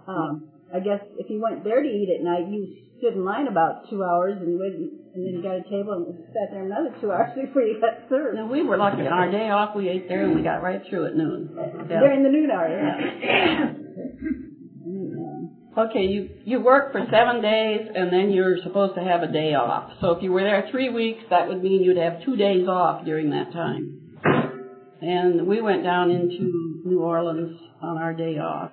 [0.07, 2.63] Um, I guess if you went there to eat at night, you
[3.03, 6.07] stood in line about two hours and waited, and then you got a table and
[6.31, 8.37] sat there another two hours before you got served.
[8.39, 9.03] Now we were lucky.
[9.03, 11.51] On our day off, we ate there and we got right through at noon.
[11.91, 11.99] Yeah.
[11.99, 13.73] During the noon hour, yeah.
[15.75, 19.55] Okay, you you work for seven days and then you're supposed to have a day
[19.55, 19.91] off.
[20.03, 23.07] So if you were there three weeks, that would mean you'd have two days off
[23.07, 23.99] during that time.
[25.01, 28.73] And we went down into New Orleans on our day off.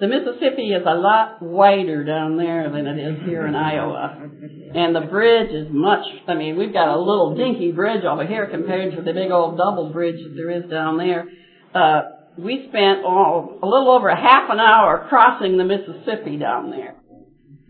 [0.00, 4.30] The Mississippi is a lot wider down there than it is here in Iowa.
[4.74, 8.46] And the bridge is much, I mean, we've got a little dinky bridge over here
[8.46, 11.26] compared to the big old double bridge that there is down there.
[11.74, 12.02] Uh,
[12.38, 16.94] we spent a little over a half an hour crossing the Mississippi down there.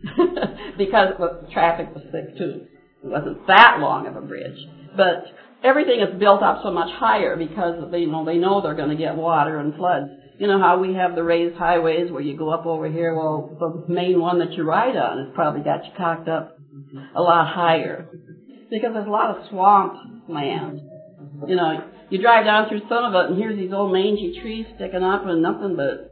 [0.79, 2.67] because well, the traffic was thick too.
[3.03, 4.59] It wasn't that long of a bridge.
[4.97, 5.25] But
[5.65, 8.91] everything is built up so much higher because they you know they know they're going
[8.91, 10.11] to get water and floods.
[10.39, 13.15] You know how we have the raised highways where you go up over here.
[13.15, 16.57] Well, the main one that you ride on has probably got you cocked up
[17.15, 18.09] a lot higher
[18.71, 19.95] because there's a lot of swamp
[20.29, 20.81] land.
[21.47, 24.67] You know, you drive down through some of it, and here's these old mangy trees
[24.77, 26.11] sticking up, and nothing but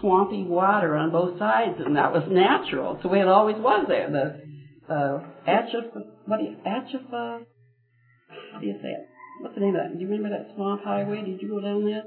[0.00, 2.94] swampy water on both sides, and that was natural.
[2.94, 4.10] It's the way it always was there.
[4.10, 5.90] The uh, Atchif,
[6.26, 9.08] what do you, Atchif, how do you say it?
[9.40, 9.98] What's the name of that?
[9.98, 11.22] Do you remember that swamp highway?
[11.22, 12.04] Did you go down there?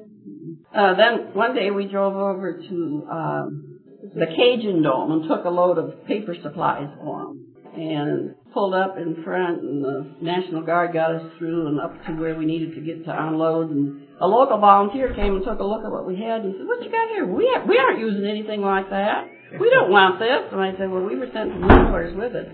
[0.74, 3.80] Uh, then one day we drove over to um,
[4.16, 7.46] the Cajun Dome and took a load of paper supplies for them.
[7.76, 12.14] And pulled up in front, and the National Guard got us through and up to
[12.14, 13.70] where we needed to get to unload.
[13.70, 16.68] And a local volunteer came and took a look at what we had and said,
[16.68, 17.26] "What you got here?
[17.26, 19.30] We ha- we aren't using anything like that.
[19.60, 22.50] We don't want this." And I said, "Well, we were sent some mailers with it.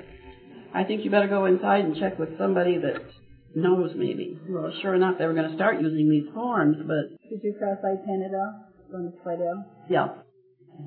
[0.74, 3.02] I think you better go inside and check with somebody that
[3.56, 7.42] knows maybe." Well, sure enough, they were going to start using these forms, but Did
[7.44, 8.52] you cross I-10 at all?
[8.92, 9.66] Going to Slidell?
[9.90, 10.08] yeah,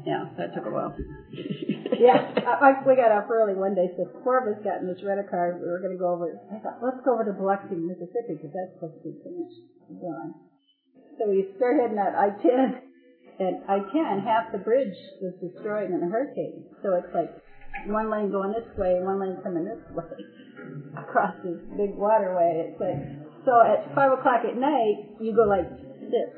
[0.07, 0.95] yeah, that took a while.
[1.99, 4.87] yeah, I, I, we got up early one day, so four of us got in
[4.87, 5.59] this rental car.
[5.59, 6.31] We were going to go over.
[6.53, 9.61] I thought, let's go over to Biloxi, Mississippi, because that's supposed to be finished.
[9.99, 10.35] Gone.
[11.19, 12.79] So we start heading out I-10,
[13.41, 14.95] and I-10, half the bridge
[15.25, 16.69] was destroyed in a hurricane.
[16.83, 17.33] So it's like
[17.87, 20.05] one lane going this way, one lane coming this way
[20.99, 22.67] across this big waterway.
[22.67, 22.99] It's like
[23.45, 25.69] so at five o'clock at night, you go like
[26.11, 26.31] this.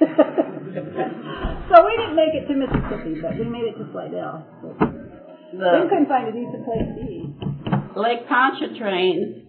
[0.00, 4.46] so we didn't make it to Mississippi, but we made it to Slidell.
[5.52, 7.34] we couldn't find a decent place to eat.
[7.96, 9.44] Lake Pontchartrain,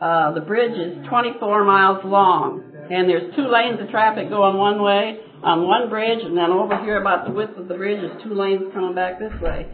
[0.00, 4.82] uh, the bridge is 24 miles long, and there's two lanes of traffic going one
[4.82, 8.10] way on one bridge, and then over here about the width of the bridge is
[8.22, 9.66] two lanes coming back this way.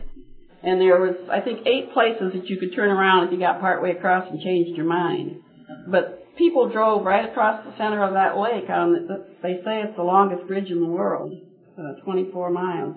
[0.65, 3.61] And there was, I think, eight places that you could turn around if you got
[3.61, 5.43] partway across and changed your mind.
[5.91, 8.69] But people drove right across the center of that lake.
[8.71, 11.33] On the, they say it's the longest bridge in the world,
[11.79, 12.97] uh, 24 miles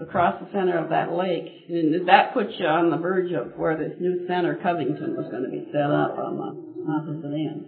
[0.00, 1.50] across the center of that lake.
[1.68, 5.42] And that puts you on the verge of where this new center, Covington, was going
[5.42, 6.50] to be set up on the
[6.92, 7.66] opposite end.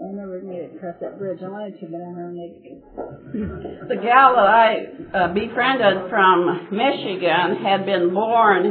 [0.00, 1.40] I never made it across that bridge.
[1.44, 3.88] I wanted to, but I never made it.
[3.88, 8.64] The gal that I uh, befriended from Michigan had been born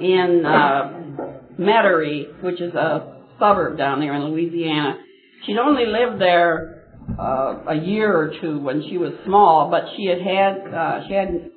[0.00, 4.98] in uh, Metairie, which is a suburb down there in Louisiana.
[5.44, 6.86] She'd only lived there
[7.18, 11.14] uh, a year or two when she was small, but she had had uh, she
[11.14, 11.50] had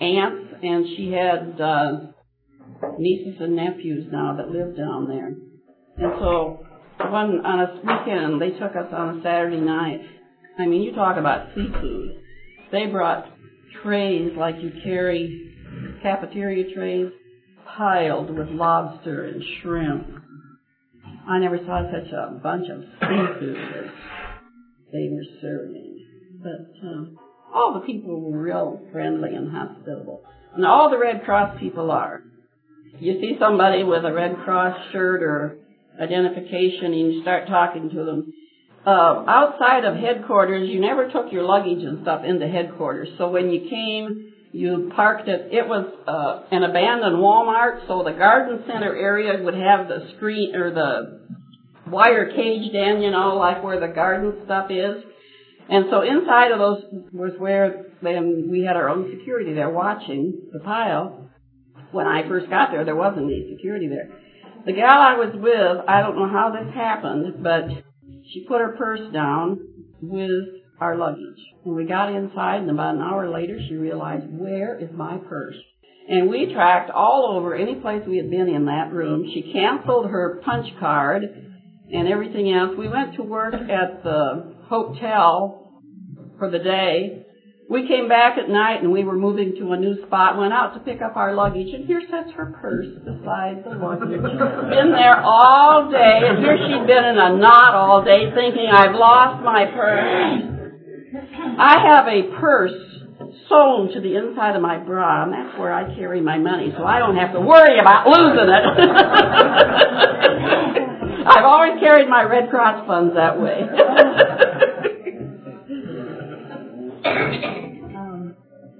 [0.00, 1.92] aunts and she had uh,
[2.98, 5.28] nieces and nephews now that lived down there.
[5.98, 6.65] And so
[6.98, 10.00] one on a weekend they took us on a Saturday night.
[10.58, 12.22] I mean, you talk about seafood.
[12.72, 13.26] They brought
[13.82, 15.54] trays like you carry
[16.02, 17.12] cafeteria trays
[17.76, 20.06] piled with lobster and shrimp.
[21.28, 23.90] I never saw such a bunch of seafood as
[24.92, 26.06] they were serving.
[26.42, 27.18] But um,
[27.52, 30.22] all the people were real friendly and hospitable.
[30.54, 32.22] And all the Red Cross people are.
[32.98, 35.58] You see somebody with a Red Cross shirt or
[36.00, 38.32] identification and you start talking to them.
[38.86, 43.08] Uh, outside of headquarters, you never took your luggage and stuff into headquarters.
[43.18, 45.52] So when you came, you parked it.
[45.52, 50.54] It was uh, an abandoned Walmart, so the garden center area would have the screen
[50.54, 51.26] or the
[51.90, 55.02] wire caged in, you know, like where the garden stuff is.
[55.68, 60.48] And so inside of those was where then we had our own security there watching
[60.52, 61.28] the pile.
[61.90, 64.10] When I first got there, there wasn't any security there.
[64.66, 67.68] The gal I was with, I don't know how this happened, but
[68.32, 69.60] she put her purse down
[70.02, 70.42] with
[70.80, 71.38] our luggage.
[71.62, 75.54] When we got inside, and about an hour later, she realized, where is my purse?
[76.08, 79.30] And we tracked all over any place we had been in that room.
[79.32, 81.22] She canceled her punch card
[81.92, 82.72] and everything else.
[82.76, 85.80] We went to work at the hotel
[86.38, 87.24] for the day.
[87.68, 90.74] We came back at night and we were moving to a new spot, went out
[90.74, 94.22] to pick up our luggage, and here sits her purse beside the luggage.
[94.22, 98.94] been there all day, and here she'd been in a knot all day thinking, I've
[98.94, 100.44] lost my purse.
[101.58, 102.70] I have a purse
[103.48, 106.84] sewn to the inside of my bra, and that's where I carry my money, so
[106.84, 108.62] I don't have to worry about losing it.
[111.26, 113.66] I've always carried my Red Cross funds that way.
[117.26, 118.36] um,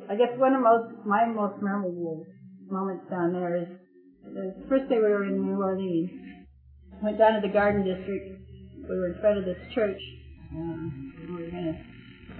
[0.08, 2.24] I guess one of most my most memorable
[2.70, 3.68] moments down there is
[4.22, 6.10] the first day we were in New Orleans.
[7.02, 8.40] Went down to the Garden District.
[8.88, 10.00] We were in front of this church.
[10.54, 10.88] Uh,
[11.26, 11.76] we were going to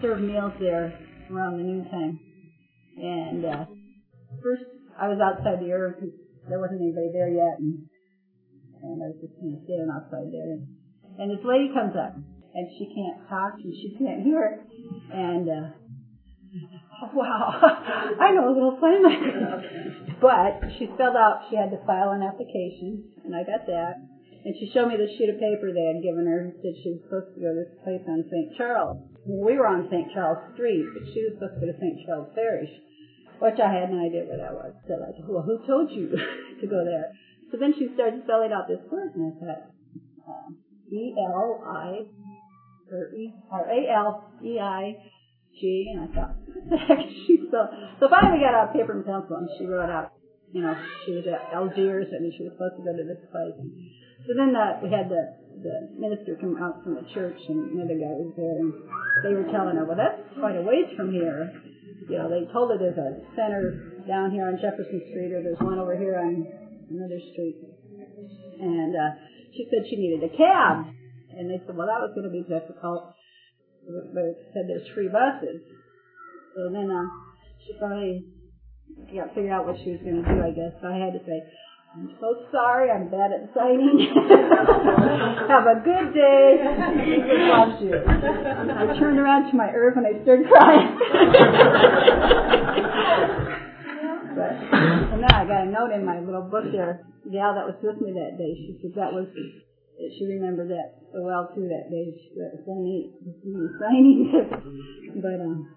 [0.01, 0.99] serve meals there
[1.31, 2.19] around the noontime.
[2.97, 3.65] And uh,
[4.43, 4.65] first,
[4.99, 6.15] I was outside the because
[6.49, 7.85] there wasn't anybody there yet, and
[8.83, 10.57] and I was just kind of standing outside there.
[10.57, 10.65] And,
[11.19, 14.65] and this lady comes up, and she can't talk and she can't hear,
[15.13, 15.67] and uh,
[17.15, 17.61] wow,
[18.21, 19.03] I know a little sign.
[20.21, 24.01] But she spelled out she had to file an application, and I got that.
[24.47, 27.03] And she showed me the sheet of paper they had given her said she was
[27.03, 28.55] supposed to go to this place on St.
[28.55, 29.03] Charles.
[29.27, 30.15] We were on St.
[30.15, 32.07] Charles Street, but she was supposed to go to St.
[32.07, 32.71] Charles Parish,
[33.43, 34.71] which I had no idea where that was.
[34.87, 36.15] So I said, well, who told you
[36.63, 37.11] to go there?
[37.51, 39.63] So then she started spelling out this word, and I thought,
[40.31, 40.49] uh,
[40.95, 42.07] E-L-I,
[42.95, 43.67] or E, or
[45.57, 47.73] A-L-E-I-G, and I thought, what the heck is she spelled?
[48.01, 50.13] So finally got out paper and pencil, and she wrote out,
[50.53, 53.57] you know, she was at Algiers, and she was supposed to go to this place.
[54.27, 57.95] So then the, we had the, the minister come out from the church and another
[57.95, 58.73] guy was there and
[59.23, 61.53] they were telling her, well, that's quite a ways from here.
[62.11, 65.61] You know, they told her there's a center down here on Jefferson Street or there's
[65.61, 66.43] one over here on
[66.91, 67.61] another street.
[68.59, 69.11] And uh,
[69.55, 70.91] she said she needed a cab.
[71.37, 73.13] And they said, well, that was going to be difficult.
[73.87, 75.63] But it said there's free buses.
[76.55, 77.07] So then uh,
[77.65, 78.25] she finally
[79.15, 80.73] got figured out what she was going to do, I guess.
[80.83, 81.39] So I had to say,
[81.97, 82.91] I'm so sorry.
[82.91, 83.97] I'm bad at signing.
[85.49, 86.61] Have a good day.
[87.07, 87.97] Jesus loves you.
[87.97, 90.93] I turned around to my ERV and I started crying.
[94.37, 94.53] but,
[95.15, 97.07] and then I got a note in my little book there.
[97.25, 99.27] The gal that was with me that day, she said that was,
[99.97, 102.13] she remembered that so well too that day.
[102.37, 103.17] That was so neat,
[103.81, 104.29] signing.
[105.25, 105.77] but um,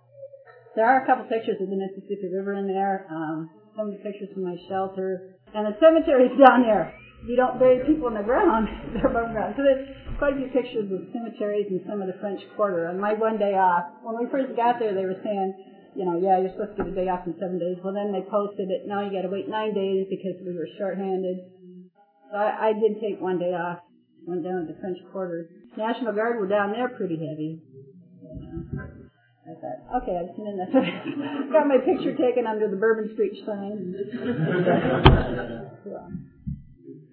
[0.75, 3.07] there are a couple pictures of the Mississippi River in there.
[3.09, 5.39] Um, some of the pictures from my shelter.
[5.55, 6.93] And the cemeteries down there.
[7.27, 8.67] You don't bury people in the ground.
[8.93, 9.55] They're above ground.
[9.57, 9.87] So there's
[10.19, 12.87] quite a few pictures of cemeteries and some of the French Quarter.
[12.87, 15.55] On my one day off, when we first got there, they were saying,
[15.95, 17.79] you know, yeah, you're supposed to get a day off in seven days.
[17.83, 18.87] Well, then they posted it.
[18.87, 21.43] Now you got to wait nine days because we were shorthanded.
[22.31, 23.83] So I, I did take one day off.
[24.27, 25.49] Went down to the French Quarter.
[25.77, 27.61] National Guard were down there pretty heavy.
[28.21, 31.51] I thought, okay, I've seen enough of it.
[31.51, 33.95] Got my picture taken under the Bourbon Street sign.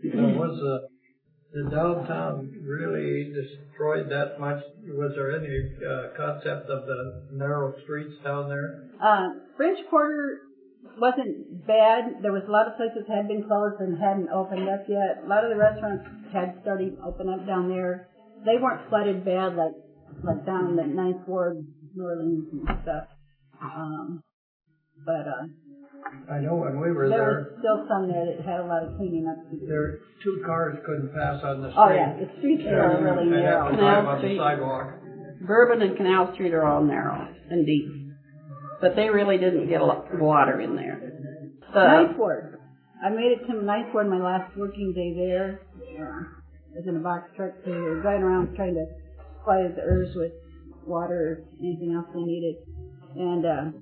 [0.02, 4.62] So was the, the downtown really destroyed that much?
[4.86, 8.84] Was there any uh, concept of the narrow streets down there?
[9.02, 10.40] Uh, French Quarter
[10.98, 12.22] wasn't bad.
[12.22, 15.24] There was a lot of places had been closed and hadn't opened up yet.
[15.24, 18.08] A lot of the restaurants had started to open up down there.
[18.44, 19.76] They weren't flooded bad like
[20.24, 21.58] like down in the Ninth Ward
[21.94, 23.08] New Orleans and stuff.
[23.60, 24.22] Um,
[25.04, 25.44] but uh,
[26.32, 28.84] I know when we were there there, was still some there that had a lot
[28.84, 29.66] of cleaning up to do.
[29.66, 31.82] there two cars couldn't pass on the street.
[31.82, 33.70] Oh yeah, the streets there are really have narrow.
[33.70, 34.86] to drive Canal on the sidewalk.
[35.46, 38.05] Bourbon and Canal Street are all narrow and deep.
[38.80, 41.00] But they really didn't get a lot of water in there.
[41.72, 42.58] The, Ninth Ward.
[43.04, 45.60] I made it to Ninth Ward my last working day there.
[45.98, 46.24] Uh,
[46.76, 48.84] I was in a box truck, so we were driving around trying to
[49.38, 50.32] supply the ERVs with
[50.86, 52.56] water or anything else they needed.
[53.16, 53.78] And, uh,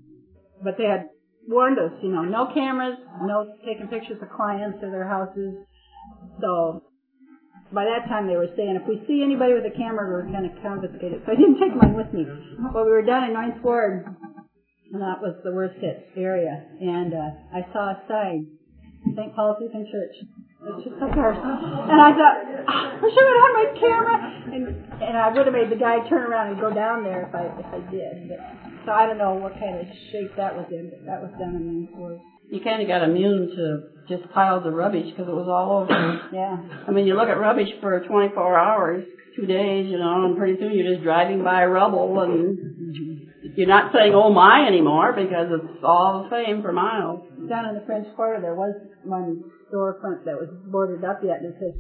[0.63, 1.11] but they had
[1.49, 5.55] warned us, you know, no cameras, no taking pictures of clients or their houses.
[6.41, 6.83] So
[7.73, 10.49] by that time they were saying if we see anybody with a camera, we're going
[10.49, 11.23] to confiscate it.
[11.27, 12.27] So I didn't take mine with me.
[12.73, 14.07] But we were down in Ninth Ward,
[14.95, 16.63] and that was the worst hit area.
[16.81, 18.47] And uh, I saw a sign,
[19.03, 19.35] St.
[19.35, 20.15] Paul's Lutheran Church.
[20.23, 21.37] It's just like ours.
[21.37, 24.17] And I thought, oh, I should have had my camera.
[24.55, 24.65] And,
[25.03, 27.51] and I would have made the guy turn around and go down there if I
[27.59, 28.31] if I did.
[28.31, 28.39] But,
[28.87, 31.59] so I don't know what kind of shape that was in, but that was done
[31.59, 32.21] in Ninth Ward.
[32.49, 33.67] you kind of got immune to
[34.09, 36.31] just piles of rubbish because it was all over.
[36.33, 36.57] Yeah.
[36.87, 39.05] I mean, you look at rubbish for 24 hours,
[39.37, 42.74] two days, you know, and pretty soon you're just driving by rubble and
[43.57, 47.21] you're not saying oh my anymore because it's all the same for miles.
[47.49, 48.75] down in the French Quarter, there was
[49.05, 49.43] one
[49.73, 51.75] storefront that was boarded up yet, and it says,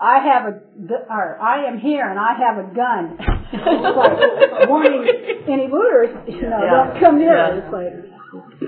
[0.00, 0.52] "I have a,
[0.86, 3.16] gu- or I am here and I have a gun."
[3.52, 5.06] it's like warning
[5.48, 6.90] any looters, you know, Yeah.
[6.92, 7.36] don't come near.
[7.36, 7.60] Yeah.
[7.62, 7.92] It's like,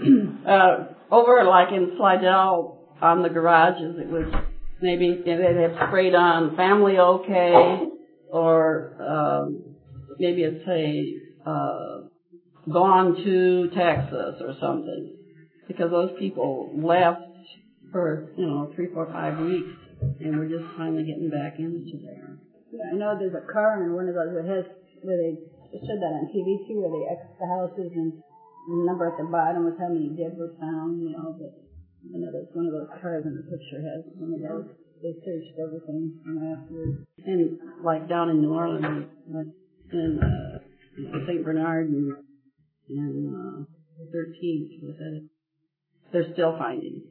[0.47, 0.77] uh,
[1.11, 4.27] over like in Slidell on the garages, it was
[4.81, 7.81] maybe they had sprayed on family okay,
[8.31, 9.63] or um,
[10.19, 12.08] maybe it's a uh,
[12.73, 15.17] gone to Texas or something,
[15.67, 17.23] because those people left
[17.93, 19.73] for you know three, four, five weeks,
[20.21, 22.39] and we're just finally getting back into there.
[22.73, 24.65] Yeah, I know there's a car in one of those that has
[25.03, 25.41] where they
[25.73, 28.13] showed that on TV too, where they X the houses and
[28.69, 31.01] the number at the bottom was how many dead were found.
[31.01, 31.53] You know, but
[32.13, 34.69] I know there's one of those cars in the picture has one of those.
[34.99, 37.07] They searched everything know, afterwards.
[37.25, 39.47] and like down in New Orleans, like
[39.93, 40.59] in uh,
[41.27, 42.17] Saint Bernard and
[42.91, 43.65] and uh,
[44.15, 45.23] 13th, was it?
[46.13, 47.03] They're still finding.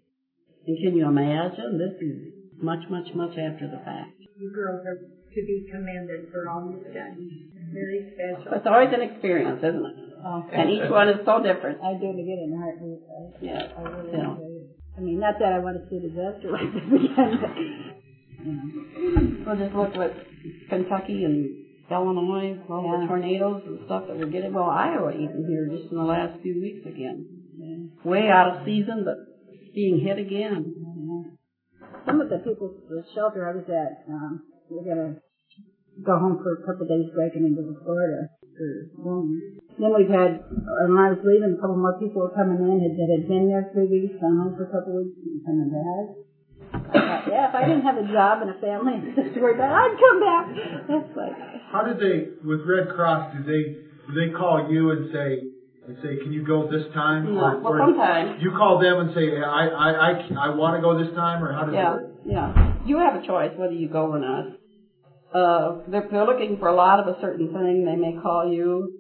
[0.66, 1.78] And can you imagine?
[1.78, 4.12] This is much, much, much after the fact.
[4.40, 7.30] You girls are to be commended for all you've done.
[7.74, 8.54] Very special.
[8.58, 9.96] It's always an experience, isn't it?
[10.26, 11.78] Oh, And each one is so different.
[11.84, 13.00] I do it again in a heartbeat.
[13.06, 13.74] I, Yeah.
[13.78, 14.32] I really Yeah.
[14.32, 14.68] enjoy it.
[14.98, 17.54] I mean, not that I want to see a disaster like this again, but
[18.46, 19.46] you know.
[19.46, 20.14] We'll just look at
[20.70, 24.54] Kentucky and Illinois, all the tornadoes and stuff that we're getting.
[24.54, 27.92] Well, Iowa even here just in the last few weeks again.
[28.04, 29.18] Way out of season, but
[29.74, 30.74] being hit again.
[32.06, 35.16] Some of the people, the shelter I was at, um, we're gonna
[36.04, 38.30] go home for a couple of days break and then go to Florida
[38.98, 39.24] for.
[39.78, 40.42] Then we've had,
[40.90, 43.70] when I was leaving, a couple more people were coming in that had been there
[43.74, 46.27] three weeks, gone home for a couple of weeks, and coming back.
[46.94, 49.56] Thought, yeah, if I didn't have a job and a family and stuff to worry
[49.56, 50.46] about, I'd come back.
[50.88, 55.12] That's like, How did they, with Red Cross, do they, do they call you and
[55.12, 55.42] say,
[55.88, 57.34] and say, can you go this time?
[57.36, 58.42] No, Or- well, or sometimes.
[58.42, 60.12] You call them and say, I, I, I,
[60.48, 62.04] I want to go this time, or how does it Yeah, work?
[62.26, 62.74] yeah.
[62.86, 64.46] You have a choice whether you go or not.
[65.34, 67.84] Uh, they're, they're looking for a lot of a certain thing.
[67.86, 68.92] They may call you,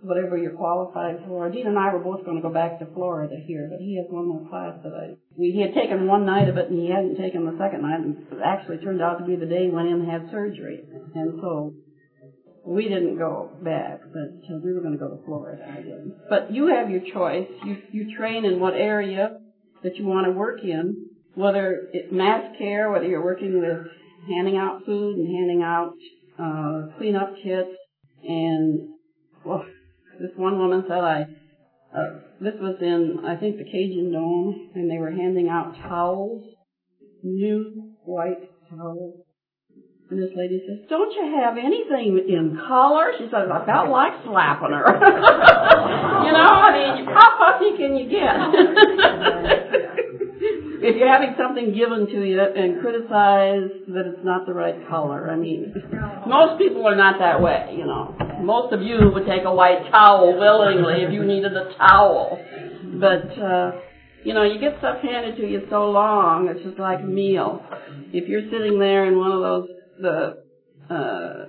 [0.00, 1.50] whatever you're qualified for.
[1.50, 4.06] Dean and I were both going to go back to Florida here, but he has
[4.08, 5.16] one more class that I.
[5.36, 8.00] We he had taken one night of it, and he hadn't taken the second night.
[8.00, 10.80] And it actually turned out to be the day he went in and had surgery,
[11.14, 11.74] and so
[12.64, 14.00] we didn't go back.
[14.12, 15.64] But uh, we were going to go to Florida.
[15.76, 16.14] Didn't.
[16.28, 17.48] But you have your choice.
[17.64, 19.38] You you train in what area
[19.82, 23.86] that you want to work in, whether it's mass care, whether you're working with
[24.28, 25.94] handing out food and handing out
[26.38, 27.70] uh, cleanup kits,
[28.22, 28.88] and
[29.44, 29.64] well,
[30.20, 31.26] this one woman said I.
[31.94, 36.44] Uh, this was in, I think, the Cajun Dome, and they were handing out towels,
[37.22, 39.24] new white towels.
[40.10, 44.12] And this lady says, "Don't you have anything in color?" She says, "I felt like
[44.24, 44.86] slapping her."
[46.24, 48.34] you know, I mean, how fussy can you get?
[50.80, 55.30] if you're having something given to you and criticize that it's not the right color,
[55.30, 55.74] I mean,
[56.26, 58.14] most people are not that way, you know.
[58.40, 62.38] Most of you would take a white towel willingly if you needed a towel.
[63.00, 63.72] But, uh,
[64.24, 67.64] you know, you get stuff handed to you so long, it's just like a meal.
[68.12, 69.68] If you're sitting there in one of those,
[70.00, 71.48] the, uh,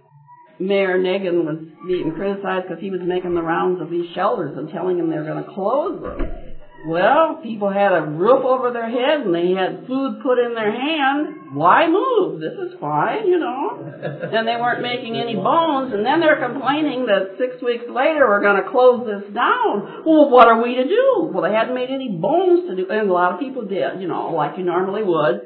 [0.60, 1.58] Mayor Nagin was
[1.88, 5.24] being criticized because he was making the rounds of these shelters and telling them they're
[5.24, 6.50] going to close them.
[6.86, 10.72] Well, people had a roof over their head and they had food put in their
[10.72, 11.54] hand.
[11.54, 12.40] Why move?
[12.40, 13.84] This is fine, you know.
[14.34, 18.42] and they weren't making any bones, and then they're complaining that six weeks later we're
[18.42, 20.04] going to close this down.
[20.06, 21.32] Well, what are we to do?
[21.34, 24.08] Well, they hadn't made any bones to do, and a lot of people did, you
[24.08, 25.42] know, like you normally would.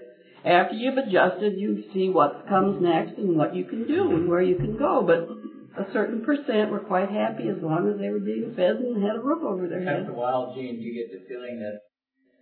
[0.46, 4.42] After you've adjusted, you see what comes next and what you can do and where
[4.42, 5.02] you can go.
[5.02, 5.30] But
[5.78, 9.16] a certain percent were quite happy as long as they were being fed and had
[9.16, 10.02] a roof over their head.
[10.02, 11.80] After a while, Jean, you get the feeling that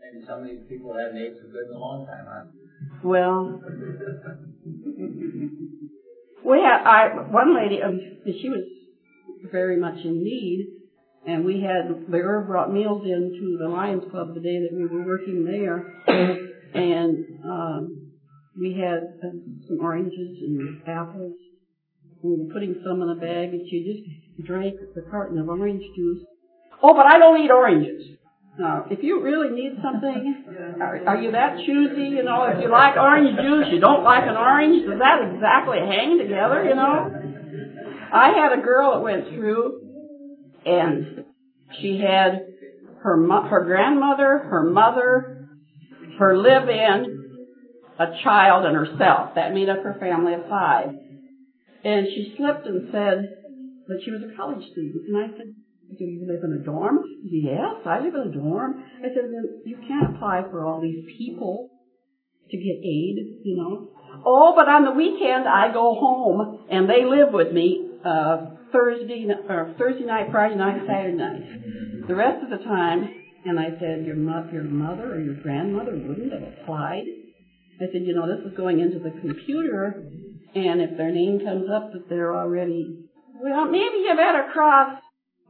[0.01, 2.43] maybe some of these people haven't ate so good in a long time, huh?
[3.03, 3.61] Well,
[6.43, 8.63] we had I one lady, um, she was
[9.51, 10.67] very much in need,
[11.25, 14.87] and we had the ERV brought meals into the Lions Club the day that we
[14.87, 15.85] were working there,
[16.73, 18.11] and um,
[18.59, 19.31] we had uh,
[19.67, 21.33] some oranges and apples.
[22.23, 25.83] We were putting some in a bag, and she just drank the carton of orange
[25.95, 26.23] juice.
[26.81, 28.17] Oh, but I don't eat oranges.
[28.59, 30.45] Now, if you really need something,
[30.81, 32.15] are, are you that choosy?
[32.15, 34.85] You know, if you like orange juice, you don't like an orange.
[34.85, 36.63] Does that exactly hang together?
[36.65, 37.09] You know.
[38.13, 39.81] I had a girl that went through,
[40.65, 41.25] and
[41.79, 42.45] she had
[43.03, 45.47] her mo- her grandmother, her mother,
[46.19, 47.47] her live-in,
[47.97, 49.35] a child, and herself.
[49.35, 50.89] That made up her family of five.
[51.83, 53.29] And she slipped and said
[53.87, 55.07] that she was a college student.
[55.07, 55.47] And I said,
[55.97, 56.99] do you live in a dorm?
[57.23, 58.83] Yes, I live in a dorm.
[58.99, 59.25] I said,
[59.65, 61.69] you can't apply for all these people
[62.49, 63.89] to get aid, you know.
[64.25, 69.27] Oh, but on the weekend I go home and they live with me uh, Thursday
[69.49, 72.07] or Thursday night, Friday night, Saturday night.
[72.07, 73.09] The rest of the time,
[73.45, 77.03] and I said, your mo- your mother or your grandmother wouldn't have applied.
[77.81, 80.03] I said, you know, this is going into the computer,
[80.53, 82.97] and if their name comes up that they're already,
[83.41, 84.99] well, maybe you better cross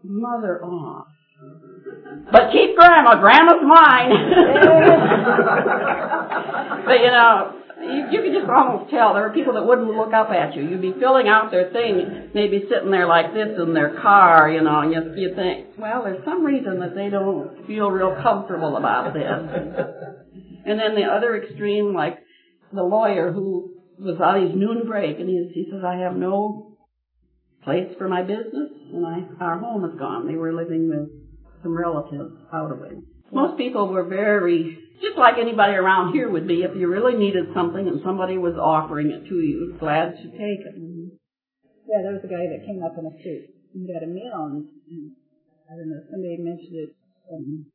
[0.03, 1.07] mother off.
[2.31, 3.19] But keep grandma.
[3.19, 4.11] Grandma's mine.
[6.85, 10.13] but you know, you, you could just almost tell there were people that wouldn't look
[10.13, 10.63] up at you.
[10.63, 14.61] You'd be filling out their thing, maybe sitting there like this in their car, you
[14.61, 18.77] know, and you, you think, well, there's some reason that they don't feel real comfortable
[18.77, 19.23] about this.
[20.63, 22.19] And then the other extreme, like
[22.71, 26.77] the lawyer who was on his noon break, and he, he says, I have no
[27.63, 30.27] place for my business, and I, our home is gone.
[30.27, 31.07] They were living with
[31.61, 32.97] some relatives out of it.
[33.31, 37.53] Most people were very, just like anybody around here would be, if you really needed
[37.53, 40.75] something and somebody was offering it to you, glad to take it.
[41.85, 44.41] Yeah, there was a guy that came up in the street and got a meal,
[44.49, 45.11] and, and
[45.69, 46.91] I don't know, somebody mentioned it
[47.31, 47.65] um,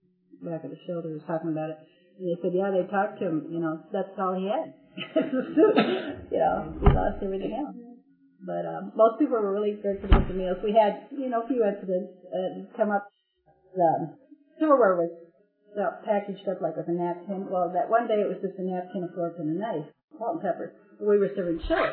[0.43, 1.79] back at the shelter, was talking about it.
[2.19, 4.75] And they said, yeah, they talked to him, you know, that's all he had.
[4.97, 7.77] You know, he lost everything else.
[8.45, 10.59] But um, most people were really good for the meals.
[10.63, 13.09] We had, you know, a few incidents uh, come up.
[13.75, 14.17] The
[14.59, 15.13] silverware was
[15.77, 17.49] uh, packaged up like with a napkin.
[17.51, 19.89] Well, that one day it was just a napkin, a fork, and a knife,
[20.19, 20.73] salt and pepper.
[21.01, 21.93] We were serving chili.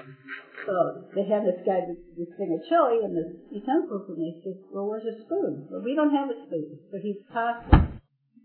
[0.65, 4.39] So they had this guy, this, this thing of chili and this utensils, and they
[4.43, 5.67] said, well, where's a spoon?
[5.67, 6.79] Well, we don't have a spoon.
[6.91, 7.92] So he tossed.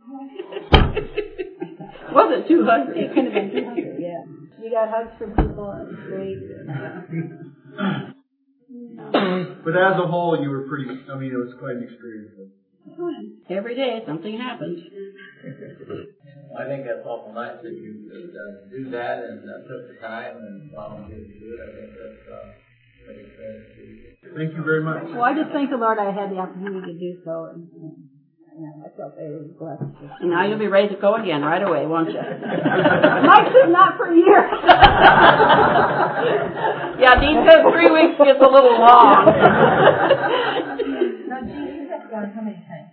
[2.13, 3.05] Wasn't too hungry.
[3.05, 4.23] It could have been too hungry, yeah.
[4.61, 6.39] We got hugs from people, and it was great.
[9.65, 12.33] But as a whole, you were pretty, I mean, it was quite an experience.
[13.51, 14.79] Every day something happened.
[16.59, 19.97] I think that's awful nice that you could uh, do that and uh, took the
[20.01, 21.61] time and volunteered to do it.
[21.61, 22.53] I think that's uh,
[23.05, 23.61] pretty good.
[24.35, 25.05] Thank you very much.
[25.13, 27.45] Well, I just thank the Lord I had the opportunity to do so.
[27.53, 28.08] And, and,
[28.59, 29.85] yeah, I felt very blessed.
[30.23, 32.19] Now you'll be ready to go again right away, won't you?
[32.21, 34.51] Mike said not for years.
[36.99, 39.27] yeah, Dean says three weeks gets a little long.
[41.29, 42.91] Now, Jean, you have gone how many times?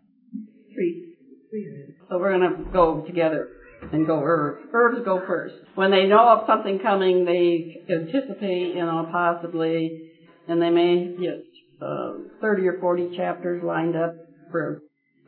[0.73, 1.15] Three.
[1.49, 1.65] Three.
[2.09, 3.49] So we're gonna go together
[3.91, 4.71] and go ERVs.
[4.71, 5.55] ERVs go first.
[5.73, 10.11] When they know of something coming, they anticipate, you know, possibly,
[10.47, 11.43] and they may get
[11.81, 14.15] uh, 30 or 40 chapters lined up
[14.51, 14.81] for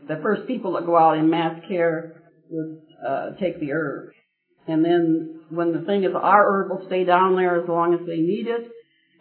[0.08, 4.10] the first people that go out in mass care would uh, take the ERV.
[4.68, 8.02] And then when the thing is, our ERV will stay down there as long as
[8.06, 8.72] they need it.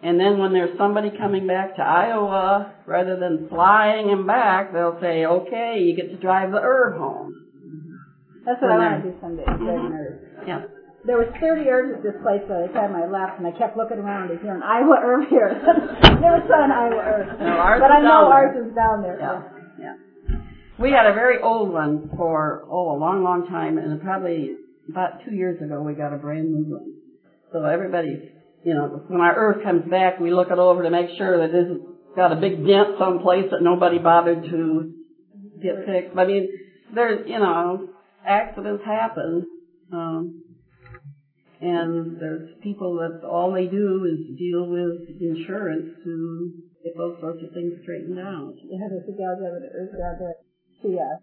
[0.03, 4.99] And then when there's somebody coming back to Iowa, rather than flying him back, they'll
[5.01, 7.33] say, okay, you get to drive the ERV home.
[8.45, 10.47] That's what When I want to do someday, drive an ERV.
[10.47, 10.61] Yeah.
[11.07, 13.79] There was 30 ERVs at this place by the time I left, and I kept
[13.79, 14.35] looking around.
[14.35, 15.55] Is there an Iowa ERV here?
[16.19, 17.47] Never saw an Iowa ERV.
[17.47, 19.19] No, ours but I know down ours is down there.
[19.19, 19.56] Yeah, yeah.
[20.79, 24.57] We had a very old one for, oh, a long, long time, and probably
[24.91, 26.93] about two years ago we got a brand new one.
[27.51, 28.31] So everybody,
[28.63, 31.57] you know, when our ERV comes back, we look it over to make sure that
[31.57, 34.93] it isn't got a big dent someplace that nobody bothered to
[35.63, 36.17] get fixed.
[36.17, 36.49] I mean,
[36.95, 37.89] there's, you know,
[38.27, 39.47] accidents happen,
[39.93, 40.43] um,
[41.63, 46.53] and there's people that all they do is deal with insurance to
[46.85, 48.53] get those sorts of things straightened out.
[48.61, 50.46] Yeah, there's a gal driving an ERV down there.
[50.87, 51.19] She, uh,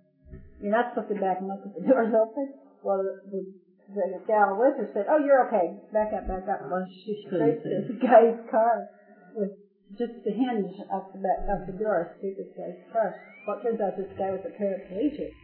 [0.59, 2.51] you're not supposed to back and look if the door's open.
[2.84, 3.47] Well, the,
[3.95, 5.80] the, the gal with her said, oh, you're okay.
[5.95, 6.68] Back up, back up.
[6.68, 8.91] Well, she scraped this guy's car
[9.36, 9.51] with
[9.97, 12.18] just the hinge up the back of the door.
[12.20, 13.16] See this guy's car.
[13.47, 15.32] Well, it turns out this guy was a paraplegic.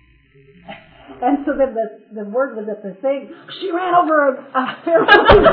[1.09, 4.77] And so then the, the word was at the thing, she ran over a, a
[4.85, 5.41] paraplegic.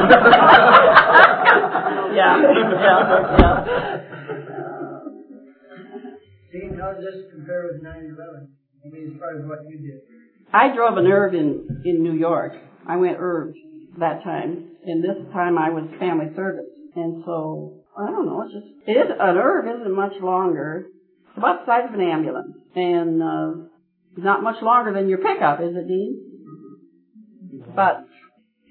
[2.14, 4.36] yeah, yeah, yeah.
[6.56, 8.48] See, how does this compare with 9/11?
[8.84, 10.00] I mean, as far as what you did.
[10.52, 12.52] I drove an ERV in, in New York.
[12.86, 13.52] I went ERV
[13.98, 16.70] that time, and this time I was family service.
[16.94, 20.86] And so, I don't know, it's just, it is, an ERV isn't much longer.
[21.28, 22.56] It's about the size of an ambulance.
[22.74, 23.50] And, uh,
[24.16, 26.22] not much longer than your pickup, is it, Dean?
[27.70, 28.04] About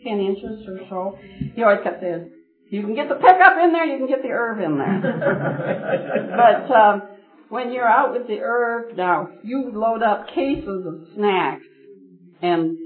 [0.04, 1.20] 10 inches or so.
[1.54, 2.32] He always kept saying,
[2.72, 5.02] you can get the pickup in there, you can get the ERV in there.
[6.68, 7.15] but, um,
[7.56, 11.64] when you're out with the ERV, now, you load up cases of snacks
[12.42, 12.78] and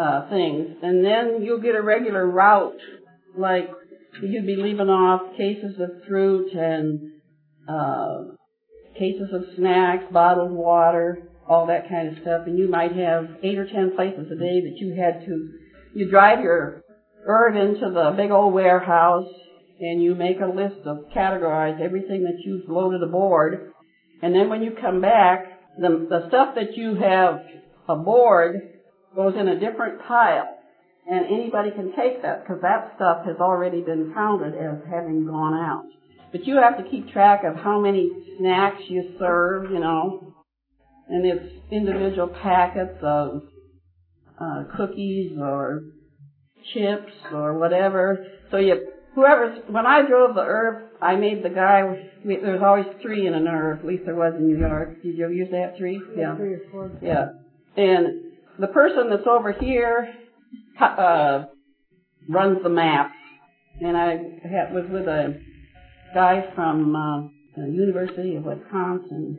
[0.00, 2.78] uh, things, and then you'll get a regular route,
[3.36, 3.68] like
[4.22, 7.14] you'd be leaving off cases of fruit and
[7.68, 8.36] uh,
[8.96, 13.58] cases of snacks, bottled water, all that kind of stuff, and you might have eight
[13.58, 15.50] or ten places a day that you had to,
[15.94, 16.84] you drive your
[17.28, 19.26] ERV into the big old warehouse,
[19.80, 23.72] and you make a list of categorize everything that you've loaded aboard,
[24.22, 25.44] and then when you come back,
[25.78, 27.40] the, the stuff that you have
[27.88, 28.56] aboard
[29.14, 30.52] goes in a different pile.
[31.08, 35.54] And anybody can take that because that stuff has already been counted as having gone
[35.54, 35.84] out.
[36.32, 40.34] But you have to keep track of how many snacks you serve, you know,
[41.08, 43.42] and it's individual packets of
[44.40, 45.82] uh, cookies or
[46.74, 48.26] chips or whatever.
[48.50, 51.82] So you whoever's, when I drove the ERV, I made the guy,
[52.24, 55.02] we, there was always three in an ERV, at least there was in New York.
[55.02, 56.00] Did you use that three?
[56.16, 56.36] Yeah.
[56.36, 56.90] Three or four.
[57.02, 57.26] Yeah.
[57.76, 60.12] And the person that's over here,
[60.80, 61.44] uh,
[62.28, 63.12] runs the map.
[63.80, 64.10] And I
[64.42, 65.38] had, was with a
[66.14, 69.38] guy from, uh, the University of Wisconsin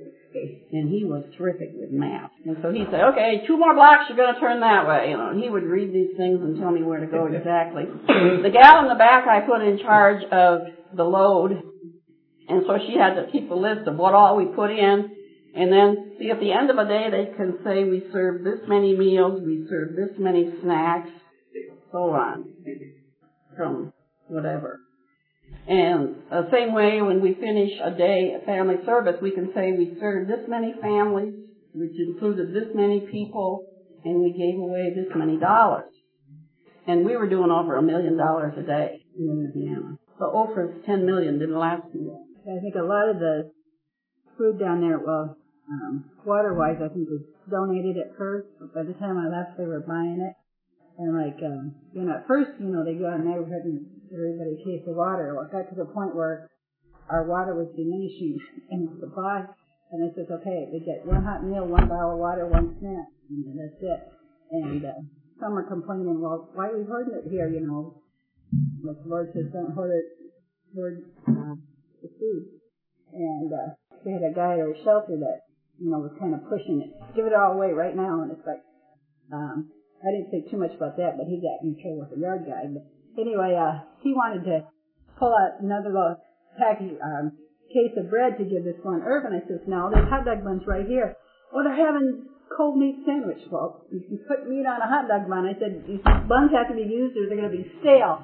[0.71, 2.33] and he was terrific with maps.
[2.45, 5.11] And so he'd say, okay, two more blocks, you're going to turn that way.
[5.11, 7.85] You know, and he would read these things and tell me where to go exactly.
[7.85, 11.51] the gal in the back I put in charge of the load,
[12.47, 15.11] and so she had to keep a list of what all we put in,
[15.55, 18.59] and then see at the end of a day they can say we served this
[18.67, 21.09] many meals, we served this many snacks,
[21.91, 22.45] so on,
[23.55, 23.91] from
[24.27, 24.79] whatever.
[25.67, 29.73] And the same way when we finish a day at family service, we can say
[29.73, 31.33] we served this many families,
[31.73, 33.67] which included this many people,
[34.05, 35.91] and we gave away this many dollars.
[36.87, 39.97] And we were doing over a million dollars a day in Louisiana.
[40.19, 42.25] So over 10 million didn't last long.
[42.47, 43.51] I think a lot of the
[44.37, 45.35] food down there, well,
[45.69, 48.47] um, water-wise, I think was donated at first.
[48.57, 50.33] But by the time I left, they were buying it.
[50.97, 53.85] And like, um, you know, at first, you know, they go in the neighborhood and
[54.13, 55.35] everybody case of water.
[55.35, 56.49] Well, it got to the point where
[57.09, 58.39] our water was diminishing
[58.71, 59.45] in supply.
[59.91, 63.07] And I said, okay, they get one hot meal, one bottle of water, one snack.
[63.31, 64.01] And that's it.
[64.51, 64.99] And uh,
[65.39, 68.03] some are complaining, well, why are we hoarding it here, you know?
[68.83, 70.07] The Lord says, don't hoard it,
[70.75, 71.55] hoard uh,
[72.03, 72.43] the food.
[73.13, 75.47] And uh, we had a guy at our shelter that,
[75.79, 76.91] you know, was kind of pushing it.
[77.15, 78.23] Give it all away right now.
[78.23, 78.63] And it's like,
[79.31, 79.71] um,
[80.03, 82.45] I didn't think too much about that, but he got in trouble with the yard
[82.45, 82.67] guy.
[82.67, 82.85] But
[83.17, 84.65] anyway, uh, he wanted to
[85.19, 86.17] pull out another little
[86.57, 87.33] package, um,
[87.73, 89.33] case of bread to give this one Irvin.
[89.33, 91.15] I says, no, there's hot dog buns right here.
[91.53, 93.39] Oh, they're having cold meat sandwich.
[93.51, 95.45] Well, you can put meat on a hot dog bun.
[95.45, 98.23] I said, these buns have to be used or they're going to be stale.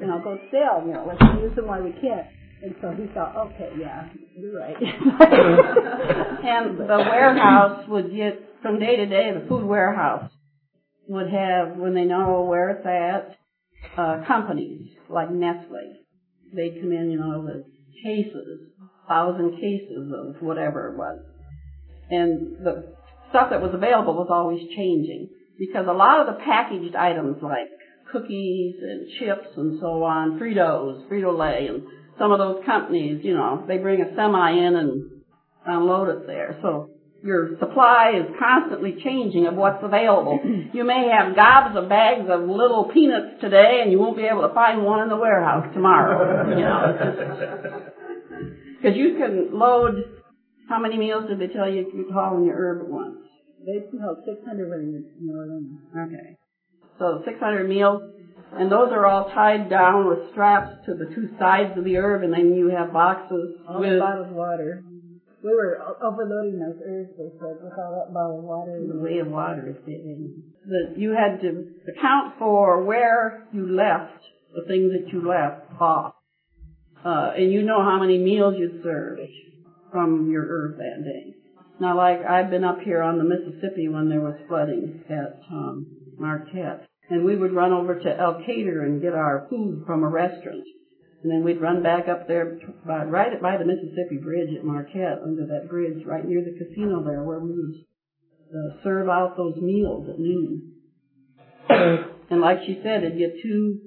[0.00, 2.28] You know, go stale, you know, let's use them while we can.
[2.62, 4.76] And so he thought, okay, yeah, you're right.
[4.80, 10.30] and the warehouse would get, from day to day, the food warehouse
[11.08, 13.36] would have, when they know where it's at,
[13.96, 15.96] uh, companies like Nestle.
[16.54, 17.64] They'd come in, you know, with
[18.02, 18.60] cases,
[19.08, 21.20] thousand cases of whatever it was.
[22.10, 22.94] And the
[23.30, 27.68] stuff that was available was always changing because a lot of the packaged items like
[28.12, 31.82] cookies and chips and so on, Fritos, Frito-Lay, and
[32.18, 35.10] some of those companies, you know, they bring a semi in and
[35.66, 36.58] unload it there.
[36.62, 36.90] So
[37.22, 40.38] your supply is constantly changing of what's available.
[40.72, 44.46] You may have gobs of bags of little peanuts today, and you won't be able
[44.46, 46.50] to find one in the warehouse tomorrow.
[46.50, 47.80] You know,
[48.76, 49.94] because you can load.
[50.68, 53.16] How many meals did they tell you you could haul in your ERV at once?
[53.64, 56.02] They held 600 when you know.
[56.04, 56.36] Okay,
[56.98, 58.02] so 600 meals,
[58.52, 62.24] and those are all tied down with straps to the two sides of the ERV,
[62.24, 64.82] and then you have boxes all with bottled water
[65.46, 67.14] we were overloading those ERVs,
[67.62, 68.82] with all that bottled water.
[68.82, 70.42] The way of water is getting.
[70.66, 74.24] That you had to account for where you left
[74.56, 76.14] the things that you left off.
[77.04, 79.20] uh, and you know how many meals you served
[79.92, 81.34] from your ERV that day.
[81.78, 85.86] Now, like I've been up here on the Mississippi when there was flooding at um,
[86.18, 90.64] Marquette, and we would run over to Elkader and get our food from a restaurant,
[91.26, 92.56] and then we'd run back up there
[92.86, 97.02] by, right by the Mississippi Bridge at Marquette, under that bridge, right near the casino
[97.02, 97.74] there, where we would
[98.54, 100.70] uh, serve out those meals at noon.
[102.30, 103.80] and like she said, it'd get too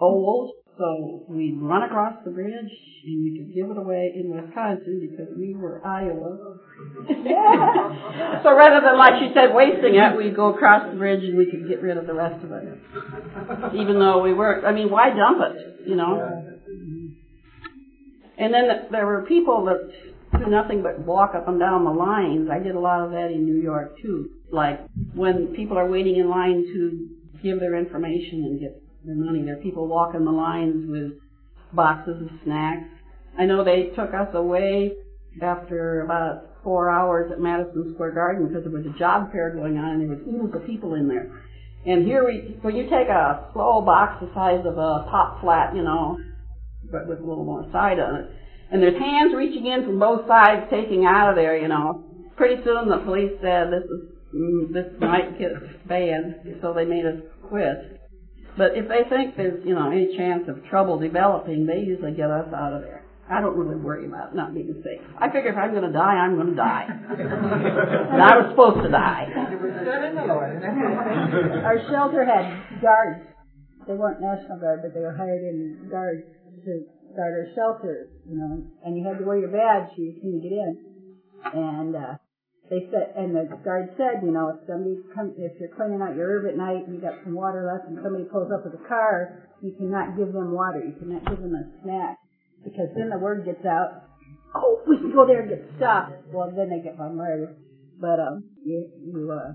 [0.00, 2.72] old so we'd run across the bridge
[3.04, 6.58] and we could give it away in Wisconsin because we were Iowa.
[8.42, 11.46] so rather than, like she said, wasting it, we'd go across the bridge and we
[11.48, 12.64] could get rid of the rest of it.
[13.76, 16.53] Even though we weren't, I mean, why dump it, you know?
[18.38, 22.48] And then there were people that do nothing but walk up and down the lines.
[22.50, 24.30] I did a lot of that in New York too.
[24.50, 24.80] Like
[25.14, 27.08] when people are waiting in line to
[27.42, 29.42] give their information and get their money.
[29.44, 31.12] There are people walking the lines with
[31.72, 32.88] boxes of snacks.
[33.38, 34.92] I know they took us away
[35.42, 39.76] after about four hours at Madison Square Garden because there was a job fair going
[39.76, 41.30] on and there was oodles of people in there.
[41.84, 45.76] And here we, when you take a slow box the size of a pop flat,
[45.76, 46.18] you know,
[46.90, 48.30] but with a little more side on it,
[48.70, 52.04] and there's hands reaching in from both sides taking out of there, you know.
[52.36, 55.52] Pretty soon the police said this is mm, this might get
[55.86, 58.00] banned, so they made us quit.
[58.56, 62.30] But if they think there's, you know, any chance of trouble developing, they usually get
[62.30, 63.04] us out of there.
[63.30, 65.00] I don't really worry about not being safe.
[65.18, 66.86] I figure if I'm going to die, I'm going to die.
[66.88, 69.32] and I was supposed to die.
[71.64, 73.24] Our shelter had guards.
[73.88, 76.24] They weren't National Guard, but they were hired in guards
[76.64, 76.84] to
[77.16, 80.42] guard our shelter, you know, and you had to wear your badge so you couldn't
[80.42, 80.72] get in.
[81.52, 82.14] And, uh,
[82.70, 86.16] they said, and the guard said, you know, if somebody comes, if you're cleaning out
[86.16, 88.72] your ERV at night and you got some water left and somebody pulls up with
[88.72, 90.80] a car, you cannot give them water.
[90.80, 92.16] You cannot give them a snack
[92.64, 94.08] because then the word gets out.
[94.56, 96.08] Oh, we can go there and get stuff.
[96.32, 97.52] Well, then they get bombarded.
[98.00, 99.52] But um, you, you uh,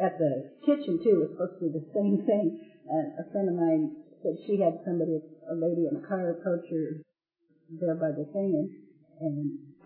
[0.00, 2.64] at the kitchen too was supposed to be the same thing.
[2.88, 3.92] Uh, a friend of mine
[4.26, 6.98] said she had somebody, a lady in a car approach her
[7.78, 8.68] there by the thing and,
[9.22, 9.36] and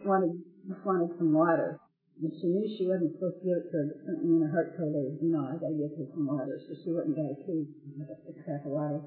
[0.08, 0.32] wanted
[0.64, 1.76] just wanted some water.
[2.20, 4.52] And she knew she wasn't supposed to give it to her, but something in her
[4.52, 6.60] heart told her, you know, I gotta give her some water.
[6.68, 7.64] So she went and got a key,
[7.96, 9.00] like a six pack of water,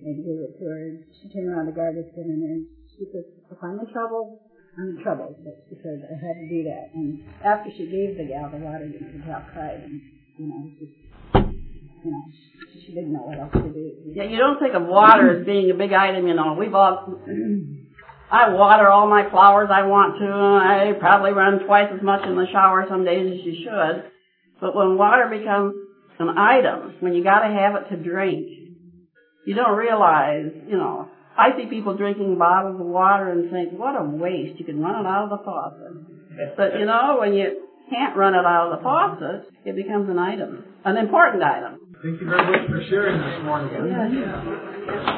[0.00, 0.80] and gave it to her.
[0.80, 1.76] And she turned around, the
[2.16, 4.48] sitting there, and she said, if I'm in trouble,
[4.80, 5.36] I'm in trouble.
[5.44, 6.96] But she said, I had to do that.
[6.96, 10.00] And after she gave the gal the water, the gal cried, and,
[10.40, 11.03] you know, just,
[12.10, 12.24] know,
[12.72, 13.92] she didn't know what else to do.
[14.14, 16.54] Yeah, you don't think of water as being a big item, you know.
[16.58, 17.18] We've all,
[18.30, 20.26] I water all my flowers I want to.
[20.26, 24.10] I probably run twice as much in the shower some days as you should.
[24.60, 25.74] But when water becomes
[26.18, 28.48] an item, when you gotta have it to drink,
[29.46, 34.00] you don't realize, you know, I see people drinking bottles of water and think, what
[34.00, 34.58] a waste.
[34.58, 36.56] You can run it out of the faucet.
[36.56, 40.18] But you know, when you can't run it out of the faucet, it becomes an
[40.18, 41.80] item, an important item.
[42.02, 43.70] Thank you very much for sharing this morning.
[43.90, 45.14] Yeah.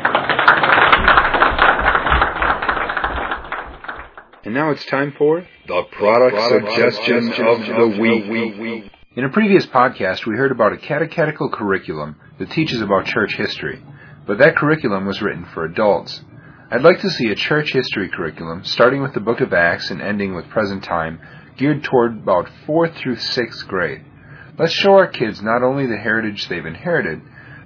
[4.44, 8.92] And now it's time for the product, suggestion, of, the week.
[9.16, 13.82] In a previous podcast, we heard about a catechetical curriculum that teaches about church history,
[14.24, 16.22] but that curriculum was written for adults.
[16.70, 20.00] I'd like to see a church history curriculum starting with the book of Acts and
[20.00, 21.20] ending with present time,
[21.57, 24.04] geared toward about 4th through 6th grade.
[24.59, 27.20] Let's show our kids not only the heritage they've inherited,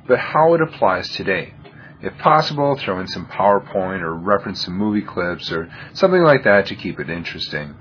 [0.07, 1.55] but how it applies today.
[2.03, 6.67] If possible, throw in some PowerPoint or reference some movie clips or something like that
[6.67, 7.75] to keep it interesting.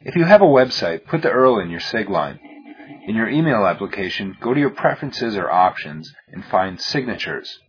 [0.00, 2.40] If you have a website, put the URL in your SIG line.
[3.06, 7.60] In your email application, go to your preferences or options and find signatures.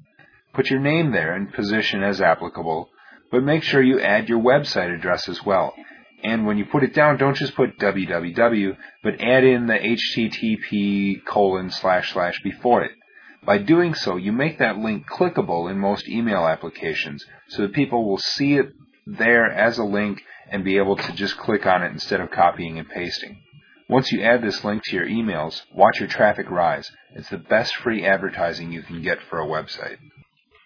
[0.53, 2.89] Put your name there and position as applicable,
[3.32, 5.73] but make sure you add your website address as well.
[6.23, 11.23] And when you put it down, don't just put www, but add in the http
[11.25, 12.91] colon slash slash before it.
[13.45, 18.07] By doing so, you make that link clickable in most email applications so that people
[18.07, 18.73] will see it
[19.05, 20.21] there as a link
[20.51, 23.41] and be able to just click on it instead of copying and pasting.
[23.89, 26.91] Once you add this link to your emails, watch your traffic rise.
[27.13, 29.97] It's the best free advertising you can get for a website.